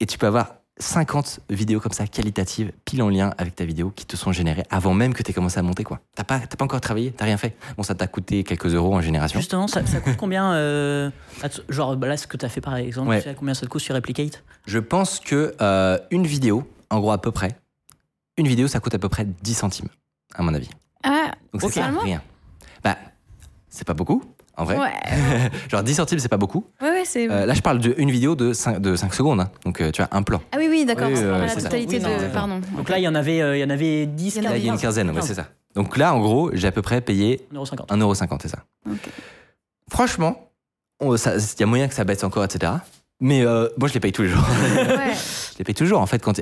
[0.00, 3.92] Et tu peux avoir 50 vidéos comme ça, qualitatives, pile en lien avec ta vidéo,
[3.94, 5.84] qui te sont générées avant même que tu aies commencé à monter.
[5.84, 6.00] quoi.
[6.16, 7.56] T'as pas, t'as pas encore travaillé, t'as rien fait.
[7.76, 9.38] Bon, ça t'a coûté quelques euros en génération.
[9.38, 11.10] Justement, ça, ça coûte combien euh,
[11.68, 13.22] Genre, bah là, ce que tu as fait par exemple, Ouais.
[13.22, 14.42] tu sais combien ça te coûte sur Replicate?
[14.66, 17.56] Je pense que euh, une vidéo, en gros à peu près,
[18.36, 19.88] une vidéo, ça coûte à peu près 10 centimes,
[20.34, 20.70] à mon avis.
[21.04, 22.20] Ah, Donc c'est rien.
[22.82, 22.98] Bah,
[23.68, 24.24] c'est pas beaucoup,
[24.56, 24.78] en vrai.
[24.78, 24.92] ouais.
[25.70, 26.64] Genre 10 centimes, c'est pas beaucoup.
[26.80, 27.30] Ouais, ouais, c'est.
[27.30, 29.40] Euh, là, je parle d'une vidéo de 5, de 5 secondes.
[29.40, 29.50] hein.
[29.64, 30.40] Donc, euh, tu as un plan.
[30.52, 31.08] Ah oui, oui, d'accord.
[31.08, 31.68] Oui, c'est euh, pas la c'est ça.
[31.68, 32.32] totalité Oui, non, de.
[32.32, 32.60] Pardon.
[32.76, 34.42] Donc là, il y en avait, euh, il y en avait 10, Il y en
[34.44, 34.82] Là, avait il y a une 15.
[34.82, 35.48] quinzaine, ouais, c'est ça.
[35.74, 37.86] Donc là, en gros, j'ai à peu près payé 1,50€.
[37.88, 38.58] 1,50€, c'est ça.
[38.88, 39.08] Ok.
[39.90, 40.50] Franchement,
[41.02, 41.16] il
[41.58, 42.72] y a moyen que ça baisse encore, etc.
[43.26, 44.46] Mais euh, moi, je les paye tous les jours.
[44.46, 45.14] Ouais.
[45.54, 46.18] je les paye toujours, en fait.
[46.22, 46.38] Quand,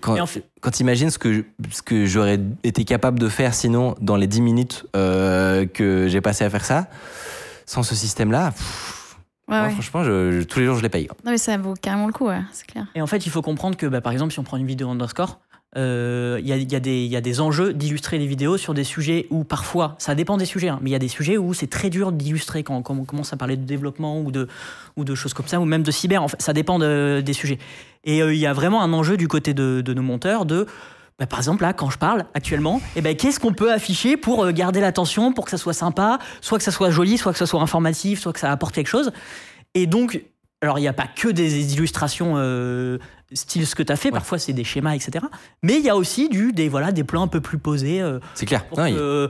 [0.00, 3.52] quand, en fait- quand tu imagines ce que, ce que j'aurais été capable de faire
[3.52, 6.86] sinon dans les 10 minutes euh, que j'ai passé à faire ça,
[7.66, 8.96] sans ce système-là, pff,
[9.48, 9.72] Ouais, moi, ouais.
[9.72, 11.08] franchement, je- je- tous les jours, je les paye.
[11.24, 12.86] Non, mais ça vaut carrément le coup, ouais, c'est clair.
[12.94, 14.88] Et en fait, il faut comprendre que, bah, par exemple, si on prend une vidéo
[14.88, 15.40] underscore,
[15.76, 18.74] euh, il y, a, y, a des- y a des enjeux d'illustrer les vidéos sur
[18.74, 21.36] des sujets où parfois, ça dépend des sujets, hein, mais il y a des sujets
[21.38, 24.48] où c'est très dur d'illustrer quand, on commence à parler de développement ou de,
[24.96, 26.24] ou de choses comme ça, ou même de cyber.
[26.24, 27.58] En ça dépend de- des sujets.
[28.04, 30.66] Et euh, il y a vraiment un enjeu du côté de, nos monteurs de
[31.20, 34.42] bah, par exemple, là, quand je parle actuellement, eh ben, qu'est-ce qu'on peut afficher pour
[34.42, 37.38] euh, garder l'attention, pour que ça soit sympa, soit que ça soit joli, soit que
[37.38, 39.12] ça soit informatif, soit que ça apporte quelque chose.
[39.74, 40.24] Et donc,
[40.62, 42.36] alors, il n'y a pas que des illustrations
[43.32, 45.24] style ce que tu as fait, parfois c'est des schémas, etc.
[45.62, 48.00] Mais il y a aussi du, des, voilà, des plans un peu plus posés.
[48.00, 48.64] euh, C'est clair.
[48.66, 49.28] pour Non, que, il- euh,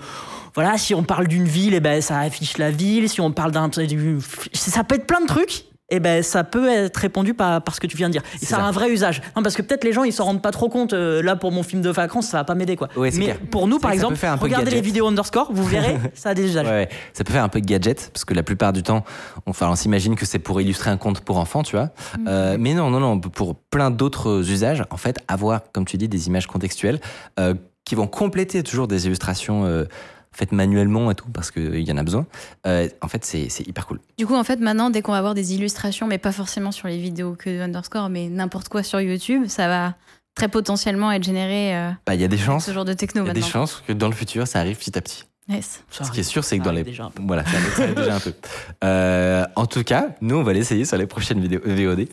[0.55, 3.09] Voilà, si on parle d'une ville, eh ben, ça affiche la ville.
[3.09, 3.69] Si on parle d'un.
[3.69, 4.19] du-
[4.53, 5.65] Ça peut être plein de trucs.
[5.91, 8.23] Et ben, ça peut être répondu par, par ce que tu viens de dire.
[8.41, 8.63] Et ça, ça.
[8.63, 9.23] a un vrai usage.
[9.37, 10.93] Non, parce que peut-être les gens, ils s'en rendent pas trop compte.
[10.93, 12.89] euh, là, pour mon film de vacances, ça va pas m'aider, quoi.
[12.97, 13.39] Ouais, Mais clair.
[13.51, 16.67] pour nous, par exemple, regardez les vidéos underscore, vous verrez, ça a des usages.
[16.67, 16.89] Ouais, ouais.
[17.13, 19.05] ça peut faire un peu de gadget parce que la plupart du temps,
[19.47, 21.91] on, enfin, on s'imagine que c'est pour illustrer un conte pour enfants, tu vois.
[22.19, 22.25] Mm.
[22.29, 26.09] Euh, mais non, non, non, pour plein d'autres usages, en fait, avoir, comme tu dis,
[26.09, 27.01] des images contextuelles
[27.39, 29.85] euh, qui vont compléter toujours des illustrations euh,
[30.33, 32.27] faites manuellement et tout parce qu'il y en a besoin.
[32.67, 34.01] Euh, en fait, c'est c'est hyper cool.
[34.19, 36.89] Du coup, en fait, maintenant, dès qu'on va avoir des illustrations, mais pas forcément sur
[36.89, 39.95] les vidéos que de underscore, mais n'importe quoi sur YouTube, ça va
[40.35, 42.65] très potentiellement être généré euh, Bah, Il y a des chances.
[42.65, 44.77] ce genre de techno Il y a des chances que dans le futur, ça arrive
[44.79, 45.25] petit à petit.
[45.49, 45.83] Yes.
[45.91, 46.83] Ce qui est sûr, c'est que dans les.
[46.83, 47.23] arrive déjà un peu.
[47.27, 48.33] Voilà, ça arrive, ça arrive déjà un peu.
[48.85, 52.07] Euh, en tout cas, nous, on va l'essayer sur les prochaines vidéos VOD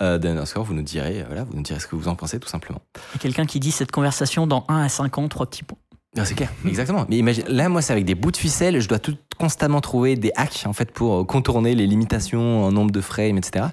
[0.00, 0.64] euh, d'Underscore.
[0.64, 2.80] Vous nous direz, voilà, vous nous direz ce que vous en pensez, tout simplement.
[3.12, 5.64] Il y a quelqu'un qui dit cette conversation dans 1 à 5 ans, trois petits
[5.64, 5.76] points.
[6.18, 7.06] Non, c'est clair, exactement.
[7.08, 8.80] Mais imagine, là, moi, c'est avec des bouts de ficelle.
[8.80, 12.72] Je dois tout constamment trouver des hacks en fait pour euh, contourner les limitations en
[12.72, 13.66] nombre de frames, etc.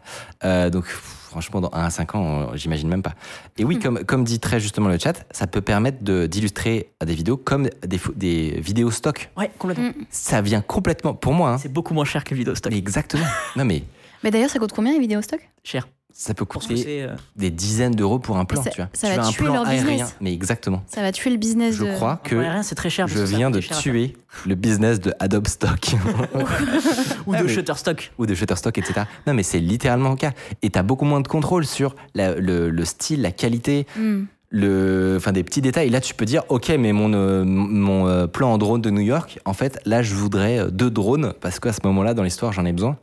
[0.44, 3.14] Euh, donc, franchement, dans 1 à 5 ans, euh, j'imagine même pas.
[3.58, 7.16] Et oui, comme, comme dit très justement le chat, ça peut permettre de- d'illustrer des
[7.16, 9.30] vidéos comme des, des vidéos stock.
[9.38, 9.86] Ouais, complètement.
[9.90, 9.94] Mm.
[10.12, 12.72] Ça vient complètement, pour moi, hein, C'est beaucoup moins cher que vidéo stock.
[12.72, 13.26] mais exactement.
[13.56, 13.84] Non, mais
[14.24, 15.40] Mais d'ailleurs, ça coûte combien les vidéos stock?
[15.64, 15.88] Cher.
[16.18, 18.90] Ça peut coûter euh, des dizaines d'euros pour un plan, ça- tu vois.
[18.94, 20.16] ça tu va veux un tuer plan leur aérien, business.
[20.22, 20.82] mais exactement.
[20.88, 21.92] Ça va tuer le business Je de...
[21.92, 23.06] crois que c'est très cher.
[23.10, 25.92] je viens de tuer le business de Adobe Stock.
[27.28, 28.12] Ou Ah, de mais- Shutterstock.
[28.18, 29.02] ou de Shutterstock, etc.
[29.28, 30.32] Non, mais c'est littéralement le cas.
[30.62, 34.24] Et tu as beaucoup moins de contrôle sur la- le, le style, la qualité, Hmm.
[34.52, 35.90] le, enfin des petits détails.
[35.90, 39.02] Là, tu peux dire, ok, mais mon, euh, mon euh, plan en drone de New
[39.02, 42.64] York, en fait, là, je voudrais deux drones parce qu'à ce moment-là, dans l'histoire, j'en
[42.66, 42.98] ai besoin.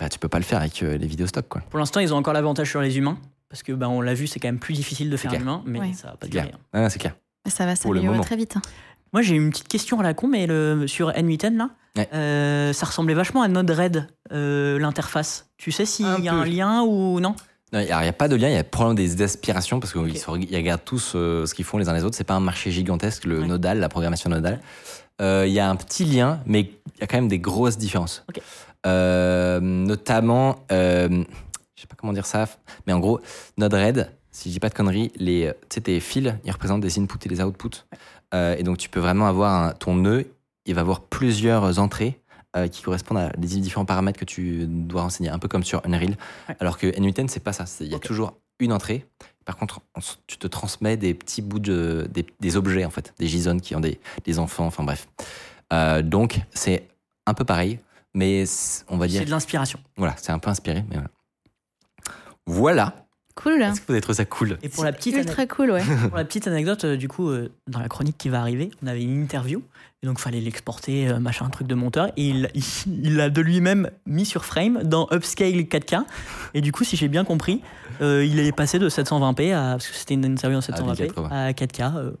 [0.00, 1.60] Bah, tu peux pas le faire avec euh, les vidéos stock, quoi.
[1.70, 3.18] Pour l'instant, ils ont encore l'avantage sur les humains.
[3.50, 5.42] Parce que, bah, on l'a vu, c'est quand même plus difficile de faire un clair.
[5.42, 5.92] humain, mais Ouais.
[5.92, 6.52] ça va pas durer.
[6.72, 7.14] Ah, c'est clair.
[7.46, 8.24] Ça va Pour le s'améliorer moment.
[8.24, 8.56] très vite.
[8.56, 8.62] hein.
[9.12, 12.08] Moi, j'ai une petite question à la con, mais le, sur N8N, là, Ouais.
[12.14, 15.50] euh, ça ressemblait vachement à Node-RED, euh, l'interface.
[15.58, 16.38] Tu sais s'il Un y a peu.
[16.38, 17.34] un lien ou non?
[17.72, 20.16] Il n'y a pas de lien, il y a probablement des aspirations parce qu'ils
[20.50, 22.16] ils regardent tous euh, ce qu'ils font les uns les autres.
[22.16, 23.46] C'est pas un marché gigantesque, le Ouais.
[23.46, 24.60] nodal, la programmation nodale.
[25.20, 27.78] Euh, Il y a un petit lien, mais il y a quand même des grosses
[27.78, 28.24] différences.
[28.28, 28.40] Ok.
[28.86, 31.08] Euh, notamment, euh,
[31.76, 32.46] je sais pas comment dire ça,
[32.86, 33.20] mais en gros,
[33.58, 37.18] Node-RED, si je dis pas de conneries, les, euh, tes fils, ils représentent des inputs
[37.24, 37.84] et des outputs.
[38.32, 40.26] Euh, et donc, tu peux vraiment avoir un- ton nœud,
[40.66, 42.20] il va avoir plusieurs entrées
[42.56, 45.82] euh, qui correspondent à des différents paramètres que tu dois renseigner, un peu comme sur
[45.86, 46.16] Unreal.
[46.48, 46.56] Ouais.
[46.58, 47.64] Alors que N8N, c'est pas ça.
[47.80, 49.06] Il y a toujours une entrée.
[49.44, 53.14] Par contre, on tu te transmets des petits bouts de, des, des objets, en fait,
[53.18, 55.08] des JSON qui ont des, des enfants, enfin bref.
[55.72, 56.88] Euh, donc, c'est
[57.26, 57.78] un peu pareil,
[58.14, 58.44] mais
[58.88, 59.20] on va dire.
[59.20, 59.78] C'est de l'inspiration.
[59.96, 61.08] Voilà, c'est un peu inspiré, mais voilà.
[62.46, 62.94] Voilà.
[63.36, 63.62] Cool.
[63.62, 65.82] Est-ce que vous avez trouvé ça cool Et pour la petite, Ultra cool, ouais.
[66.08, 68.86] pour la petite anecdote, euh, du coup, euh, dans la chronique qui va arriver, on
[68.86, 69.62] avait une interview.
[70.02, 72.08] Et donc, fallait l'exporter, euh, machin, un truc de monteur.
[72.18, 72.64] Et il il-
[73.04, 76.04] il l'a de lui-même mis sur Frame dans Upscale 4K.
[76.54, 77.62] Et du coup, si j'ai bien compris,
[78.02, 79.72] euh, il est passé de 720p à.
[79.72, 81.28] Parce que c'était une interview en 720p 1080.
[81.30, 82.12] à 4K.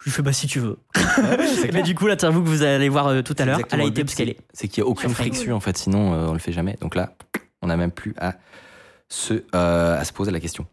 [0.00, 0.78] Je lui fais bah si tu veux.
[1.72, 4.00] Mais du coup, l'interview que vous allez voir euh, tout à l'heure, elle a été
[4.00, 4.38] upscalée.
[4.52, 6.76] C'est qu'il n'y a aucune friction, en fait, sinon euh, on le fait jamais.
[6.80, 7.14] Donc là,
[7.62, 8.34] on n'a même plus à
[9.08, 10.66] se, euh, à se poser la question.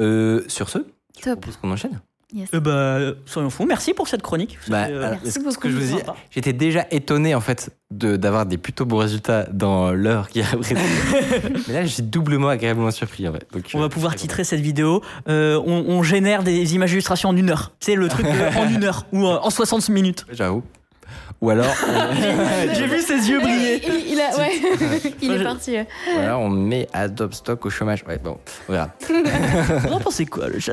[0.00, 0.78] Euh, sur ce,
[1.18, 1.40] je Top.
[1.40, 2.00] propose qu'on enchaîne.
[2.34, 2.48] Yes.
[2.54, 3.64] Euh, bah, soyons fous.
[3.66, 4.58] Merci pour cette chronique.
[4.66, 6.02] Bah, euh, merci beaucoup, que je vous dis,
[6.32, 10.46] j'étais déjà étonné en fait de d'avoir des plutôt beaux résultats dans l'heure qui a
[10.46, 10.80] précédé.
[11.68, 13.46] Mais là, je suis doublement agréablement surpris en fait.
[13.52, 15.02] Donc, On euh, va pouvoir très titrer cette vidéo.
[15.28, 17.70] euh, on, on génère des images d'illustration en une heure.
[17.78, 20.26] C'est le truc en une heure ou en en 60 minutes.
[20.32, 20.64] J'avoue.
[21.42, 23.82] Ou alors, on, J'ai vu ses yeux briller.
[23.86, 25.12] Il, il a, ouais.
[25.22, 25.72] il est parti.
[25.72, 25.86] ouais.
[26.16, 28.02] ou alors on met Adobe Stock au chômage.
[28.08, 28.90] Ouais, bon, on verra.
[29.08, 30.72] Vous en pensez quoi, le chat?